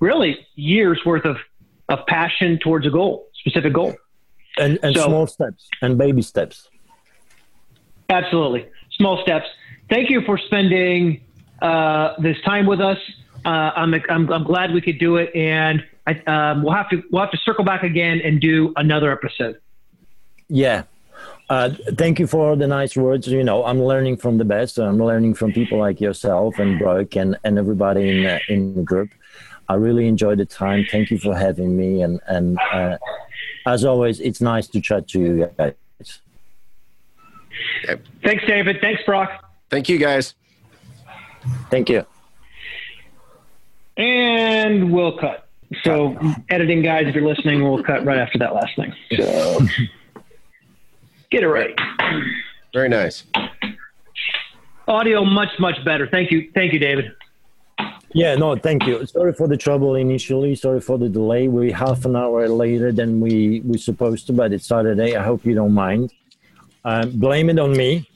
really 0.00 0.46
years 0.56 1.00
worth 1.06 1.24
of, 1.24 1.36
of 1.88 2.06
passion 2.06 2.58
towards 2.58 2.86
a 2.86 2.90
goal, 2.90 3.28
specific 3.34 3.72
goal. 3.72 3.94
And, 4.58 4.78
and 4.82 4.94
So- 4.96 5.06
small 5.06 5.26
steps 5.26 5.68
and 5.82 5.96
baby 5.98 6.22
steps. 6.22 6.68
Absolutely. 8.08 8.66
Small 8.92 9.22
steps. 9.22 9.46
Thank 9.88 10.10
you 10.10 10.20
for 10.22 10.38
spending 10.38 11.22
uh, 11.62 12.14
this 12.20 12.36
time 12.42 12.66
with 12.66 12.80
us. 12.80 12.98
Uh, 13.44 13.48
I'm, 13.48 13.94
I'm, 14.08 14.30
I'm 14.30 14.44
glad 14.44 14.72
we 14.72 14.80
could 14.80 14.98
do 14.98 15.16
it. 15.16 15.34
And 15.34 15.82
I, 16.06 16.20
um, 16.26 16.62
we'll 16.62 16.74
have 16.74 16.90
to, 16.90 17.02
we'll 17.10 17.22
have 17.22 17.30
to 17.30 17.38
circle 17.38 17.64
back 17.64 17.82
again 17.82 18.20
and 18.22 18.40
do 18.40 18.72
another 18.76 19.10
episode. 19.10 19.60
Yeah. 20.48 20.84
Uh, 21.50 21.70
thank 21.96 22.18
you 22.18 22.26
for 22.26 22.56
the 22.56 22.66
nice 22.66 22.96
words. 22.96 23.28
You 23.28 23.44
know, 23.44 23.64
I'm 23.64 23.82
learning 23.82 24.16
from 24.16 24.38
the 24.38 24.44
best. 24.44 24.78
I'm 24.78 24.98
learning 24.98 25.34
from 25.34 25.52
people 25.52 25.78
like 25.78 26.00
yourself 26.00 26.58
and 26.58 26.78
Broc 26.78 27.16
and, 27.16 27.38
and 27.44 27.58
everybody 27.58 28.18
in 28.18 28.26
uh, 28.26 28.38
in 28.48 28.74
the 28.74 28.82
group. 28.82 29.10
I 29.68 29.74
really 29.74 30.08
enjoyed 30.08 30.38
the 30.38 30.46
time. 30.46 30.86
Thank 30.90 31.10
you 31.10 31.18
for 31.18 31.36
having 31.36 31.76
me. 31.76 32.02
And 32.02 32.20
and 32.26 32.58
uh, 32.72 32.96
as 33.66 33.84
always, 33.84 34.20
it's 34.20 34.40
nice 34.40 34.66
to 34.68 34.80
chat 34.80 35.08
to 35.08 35.20
you 35.20 35.50
guys. 35.58 35.74
Thanks, 38.22 38.44
David. 38.46 38.80
Thanks, 38.80 39.02
Broc. 39.04 39.30
Thank 39.70 39.88
you, 39.88 39.98
guys. 39.98 40.34
Thank 41.70 41.88
you. 41.88 42.06
And 43.96 44.92
we'll 44.92 45.18
cut. 45.18 45.43
So, 45.82 46.16
editing 46.50 46.82
guys, 46.82 47.06
if 47.06 47.14
you're 47.14 47.26
listening, 47.26 47.62
we'll 47.62 47.82
cut 47.82 48.04
right 48.04 48.18
after 48.18 48.38
that 48.38 48.54
last 48.54 48.76
thing. 48.76 48.92
So, 49.16 49.60
get 51.30 51.42
it 51.42 51.48
right. 51.48 51.74
Very 52.72 52.88
nice. 52.88 53.24
Audio 54.86 55.24
much, 55.24 55.50
much 55.58 55.82
better. 55.84 56.06
Thank 56.06 56.30
you. 56.30 56.50
Thank 56.54 56.72
you, 56.72 56.78
David. 56.78 57.12
Yeah, 58.12 58.36
no, 58.36 58.54
thank 58.54 58.86
you. 58.86 59.04
Sorry 59.06 59.32
for 59.32 59.48
the 59.48 59.56
trouble 59.56 59.96
initially. 59.96 60.54
Sorry 60.54 60.80
for 60.80 60.98
the 60.98 61.08
delay. 61.08 61.48
We 61.48 61.72
half 61.72 62.04
an 62.04 62.14
hour 62.14 62.48
later 62.48 62.92
than 62.92 63.20
we 63.20 63.60
we 63.64 63.76
supposed 63.76 64.28
to, 64.28 64.32
but 64.32 64.52
it's 64.52 64.66
Saturday. 64.66 65.16
I 65.16 65.22
hope 65.22 65.44
you 65.44 65.54
don't 65.54 65.74
mind. 65.74 66.12
Um, 66.84 67.10
blame 67.18 67.50
it 67.50 67.58
on 67.58 67.76
me. 67.76 68.08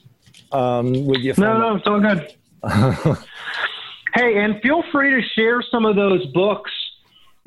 Um, 0.51 1.05
with 1.05 1.21
your 1.21 1.35
No, 1.37 1.57
no, 1.57 1.75
it's 1.75 1.87
all 1.87 1.99
good. 1.99 3.17
Hey, 4.13 4.39
and 4.39 4.59
feel 4.61 4.83
free 4.91 5.11
to 5.11 5.27
share 5.35 5.61
some 5.61 5.85
of 5.85 5.95
those 5.95 6.25
books 6.27 6.71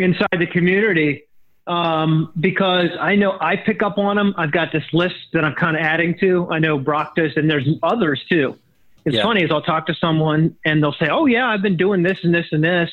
inside 0.02 0.28
the 0.38 0.46
community 0.46 1.24
um, 1.66 2.32
because 2.40 2.88
I 3.00 3.14
know 3.16 3.38
I 3.40 3.56
pick 3.56 3.82
up 3.82 3.98
on 3.98 4.16
them. 4.16 4.34
I've 4.36 4.52
got 4.52 4.72
this 4.72 4.84
list 4.92 5.14
that 5.32 5.44
I'm 5.44 5.54
kind 5.54 5.76
of 5.76 5.82
adding 5.82 6.18
to. 6.18 6.48
I 6.50 6.58
know 6.58 6.78
Broc 6.78 7.14
does, 7.14 7.32
and 7.36 7.48
there's 7.48 7.68
others 7.82 8.20
too. 8.28 8.58
It's 9.04 9.16
Yeah. 9.16 9.22
funny 9.22 9.42
is 9.42 9.50
I'll 9.50 9.62
talk 9.62 9.86
to 9.86 9.94
someone 9.94 10.56
and 10.64 10.82
they'll 10.82 10.92
say, 10.94 11.08
"Oh 11.08 11.26
yeah, 11.26 11.46
I've 11.48 11.62
been 11.62 11.76
doing 11.76 12.02
this 12.02 12.18
and 12.22 12.34
this 12.34 12.46
and 12.52 12.62
this," 12.62 12.90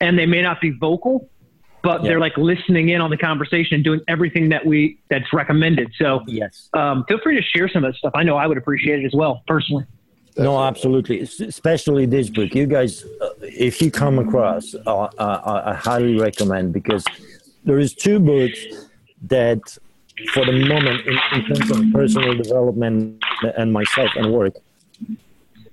and 0.00 0.18
they 0.18 0.26
may 0.26 0.42
not 0.42 0.60
be 0.60 0.70
vocal, 0.70 1.28
but 1.82 2.02
Yeah. 2.02 2.10
they're 2.10 2.20
like 2.20 2.36
listening 2.36 2.88
in 2.88 3.00
on 3.00 3.10
the 3.10 3.16
conversation, 3.16 3.76
and 3.76 3.84
doing 3.84 4.00
everything 4.08 4.48
that 4.50 4.64
we 4.64 4.98
that's 5.10 5.32
recommended. 5.32 5.92
So 5.96 6.22
Yes. 6.26 6.68
um, 6.74 7.04
feel 7.06 7.18
free 7.18 7.36
to 7.36 7.42
share 7.42 7.68
some 7.68 7.84
of 7.84 7.92
that 7.92 7.98
stuff. 7.98 8.12
I 8.14 8.22
know 8.22 8.36
I 8.36 8.46
would 8.46 8.58
appreciate 8.58 9.00
it 9.00 9.06
as 9.06 9.12
well, 9.14 9.42
personally. 9.46 9.84
No, 10.36 10.62
absolutely. 10.62 11.20
Especially 11.20 12.06
this 12.06 12.28
book. 12.28 12.54
You 12.54 12.66
guys, 12.66 13.04
uh, 13.20 13.28
if 13.40 13.80
you 13.80 13.90
come 13.90 14.18
across, 14.18 14.74
uh, 14.74 14.90
uh, 14.90 15.10
I 15.18 15.70
I 15.70 15.74
highly 15.74 16.18
recommend 16.18 16.72
because 16.72 17.04
there 17.64 17.78
is 17.78 17.94
two 17.94 18.18
books 18.18 18.58
that, 19.28 19.60
for 20.32 20.44
the 20.44 20.52
moment, 20.66 21.06
in, 21.06 21.18
in 21.34 21.44
terms 21.46 21.70
of 21.70 21.92
personal 21.92 22.34
development 22.34 23.22
and 23.56 23.72
myself 23.72 24.10
and 24.16 24.32
work, 24.32 24.54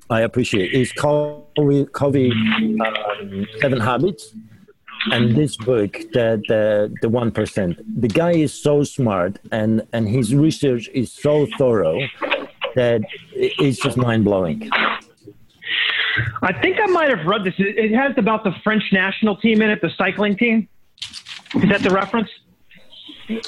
I 0.09 0.21
appreciate. 0.21 0.73
Is 0.73 0.91
Covey, 0.91 1.85
Covey 1.93 2.31
um, 2.31 3.47
Seven 3.61 3.79
Habits, 3.79 4.35
and 5.11 5.35
this 5.35 5.57
book, 5.57 5.93
the 6.13 6.41
the 6.47 6.93
the 7.01 7.09
one 7.09 7.31
percent. 7.31 7.79
The 7.99 8.07
guy 8.09 8.33
is 8.33 8.53
so 8.53 8.83
smart, 8.83 9.39
and 9.51 9.87
and 9.91 10.07
his 10.07 10.35
research 10.35 10.87
is 10.93 11.11
so 11.11 11.47
thorough 11.57 11.99
that 12.75 13.01
it's 13.33 13.79
just 13.79 13.97
mind 13.97 14.25
blowing. 14.25 14.69
I 16.41 16.53
think 16.61 16.77
I 16.81 16.87
might 16.87 17.09
have 17.09 17.25
read 17.25 17.43
this. 17.43 17.53
It 17.57 17.77
it 17.77 17.93
has 17.93 18.13
about 18.17 18.43
the 18.43 18.51
French 18.63 18.83
national 18.91 19.37
team 19.37 19.61
in 19.61 19.69
it, 19.69 19.81
the 19.81 19.91
cycling 19.97 20.35
team. 20.35 20.67
Is 21.55 21.69
that 21.69 21.81
the 21.81 21.89
reference? 21.89 22.29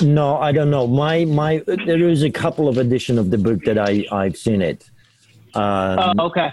No, 0.02 0.38
I 0.38 0.52
don't 0.52 0.70
know. 0.70 0.88
My 0.88 1.26
my 1.26 1.64
there 1.68 2.08
is 2.08 2.24
a 2.24 2.30
couple 2.30 2.68
of 2.68 2.78
edition 2.78 3.18
of 3.18 3.32
the 3.32 3.38
book 3.38 3.64
that 3.66 3.78
I 3.78 4.06
I've 4.12 4.38
seen 4.38 4.62
it. 4.62 4.90
Um, 5.56 6.14
Oh, 6.18 6.26
okay. 6.28 6.52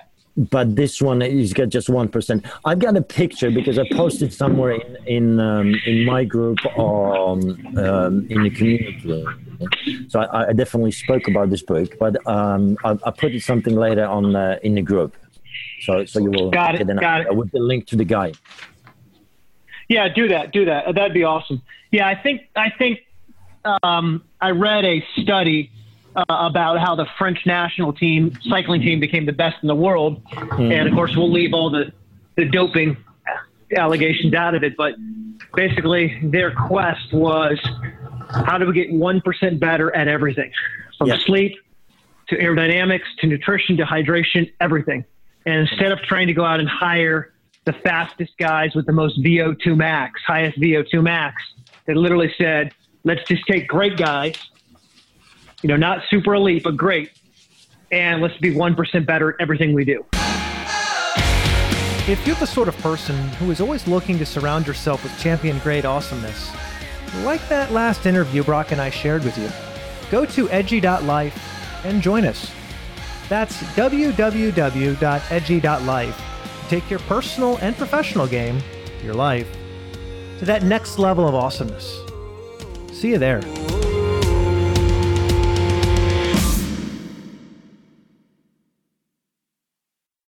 But 0.48 0.74
this 0.74 1.02
one 1.02 1.20
is 1.20 1.52
got 1.52 1.68
just 1.68 1.88
one 1.90 2.08
percent. 2.08 2.46
I've 2.64 2.78
got 2.78 2.96
a 2.96 3.02
picture 3.02 3.50
because 3.50 3.78
I 3.78 3.84
posted 3.92 4.32
somewhere 4.32 4.72
in 4.72 4.96
in 5.06 5.40
um, 5.40 5.74
in 5.86 6.04
my 6.06 6.24
group 6.24 6.58
um, 6.78 7.40
um, 7.76 8.26
in 8.30 8.42
the 8.42 8.50
community. 8.50 9.26
So 10.08 10.20
I, 10.20 10.48
I 10.48 10.52
definitely 10.54 10.92
spoke 10.92 11.28
about 11.28 11.50
this 11.50 11.62
book, 11.62 11.98
but 11.98 12.26
um, 12.26 12.78
I, 12.84 12.98
I 13.04 13.10
put 13.10 13.34
it 13.34 13.42
something 13.42 13.74
later 13.76 14.06
on 14.06 14.34
uh, 14.34 14.58
in 14.62 14.74
the 14.74 14.82
group. 14.82 15.14
So 15.82 16.04
so 16.06 16.20
you 16.20 16.30
will 16.30 16.50
Got 16.50 16.76
it, 16.76 16.78
get 16.78 16.90
an 16.90 16.96
got 16.96 17.20
it. 17.22 17.36
with 17.36 17.50
the 17.52 17.58
link 17.58 17.86
to 17.88 17.96
the 17.96 18.04
guy. 18.04 18.32
Yeah, 19.88 20.08
do 20.08 20.28
that. 20.28 20.52
Do 20.52 20.64
that. 20.66 20.94
That'd 20.94 21.12
be 21.12 21.24
awesome. 21.24 21.60
Yeah, 21.90 22.06
I 22.08 22.14
think 22.14 22.48
I 22.56 22.70
think 22.70 23.00
um, 23.82 24.24
I 24.40 24.50
read 24.52 24.84
a 24.84 25.04
study 25.20 25.70
uh, 26.16 26.24
about 26.28 26.78
how 26.78 26.94
the 26.94 27.06
French 27.18 27.38
national 27.46 27.92
team, 27.92 28.32
cycling 28.48 28.80
team, 28.82 29.00
became 29.00 29.26
the 29.26 29.32
best 29.32 29.56
in 29.62 29.68
the 29.68 29.74
world. 29.74 30.22
And 30.72 30.88
of 30.88 30.94
course, 30.94 31.16
we'll 31.16 31.30
leave 31.30 31.52
all 31.54 31.70
the, 31.70 31.92
the 32.36 32.44
doping 32.46 32.96
allegations 33.76 34.34
out 34.34 34.54
of 34.54 34.62
it. 34.64 34.76
But 34.76 34.94
basically, 35.54 36.18
their 36.22 36.52
quest 36.52 37.12
was 37.12 37.58
how 38.30 38.58
do 38.58 38.66
we 38.66 38.72
get 38.72 38.90
1% 38.90 39.58
better 39.60 39.94
at 39.94 40.08
everything 40.08 40.50
from 40.98 41.08
Yeah. 41.08 41.18
sleep 41.18 41.56
to 42.28 42.36
aerodynamics 42.36 43.02
to 43.20 43.26
nutrition 43.26 43.76
to 43.78 43.84
hydration, 43.84 44.52
everything. 44.60 45.04
And 45.46 45.68
instead 45.68 45.90
of 45.92 46.00
trying 46.02 46.26
to 46.28 46.32
go 46.34 46.44
out 46.44 46.60
and 46.60 46.68
hire 46.68 47.32
the 47.64 47.72
fastest 47.72 48.32
guys 48.38 48.74
with 48.74 48.86
the 48.86 48.92
most 48.92 49.20
VO2 49.22 49.76
max, 49.76 50.20
highest 50.26 50.58
VO2 50.60 51.02
max, 51.02 51.42
they 51.86 51.94
literally 51.94 52.32
said, 52.38 52.72
let's 53.04 53.22
just 53.26 53.44
take 53.46 53.66
great 53.66 53.96
guys, 53.96 54.36
you 55.62 55.68
know, 55.68 55.76
not 55.76 56.02
super 56.08 56.34
elite, 56.34 56.62
but 56.62 56.76
great, 56.76 57.10
and 57.90 58.22
let's 58.22 58.36
be 58.38 58.52
1% 58.52 59.06
better 59.06 59.30
at 59.30 59.36
everything 59.40 59.74
we 59.74 59.84
do. 59.84 60.04
If 62.08 62.26
you're 62.26 62.36
the 62.36 62.46
sort 62.46 62.68
of 62.68 62.76
person 62.78 63.16
who 63.34 63.50
is 63.50 63.60
always 63.60 63.86
looking 63.86 64.18
to 64.18 64.26
surround 64.26 64.66
yourself 64.66 65.04
with 65.04 65.16
champion 65.20 65.58
grade 65.58 65.84
awesomeness, 65.84 66.50
like 67.22 67.46
that 67.48 67.72
last 67.72 68.06
interview 68.06 68.42
Broc 68.42 68.72
and 68.72 68.80
I 68.80 68.90
shared 68.90 69.22
with 69.24 69.36
you, 69.38 69.48
go 70.10 70.24
to 70.26 70.50
edgy.life 70.50 71.84
and 71.84 72.02
join 72.02 72.24
us. 72.24 72.50
That's 73.28 73.62
www.edgy.life. 73.74 74.20
Take 76.68 76.90
your 76.90 77.00
personal 77.00 77.58
and 77.58 77.76
professional 77.76 78.26
game, 78.26 78.58
your 79.04 79.14
life, 79.14 79.48
to 80.38 80.44
that 80.46 80.62
next 80.62 80.98
level 80.98 81.28
of 81.28 81.34
awesomeness. 81.34 82.00
See 82.92 83.10
you 83.10 83.18
there. 83.18 83.40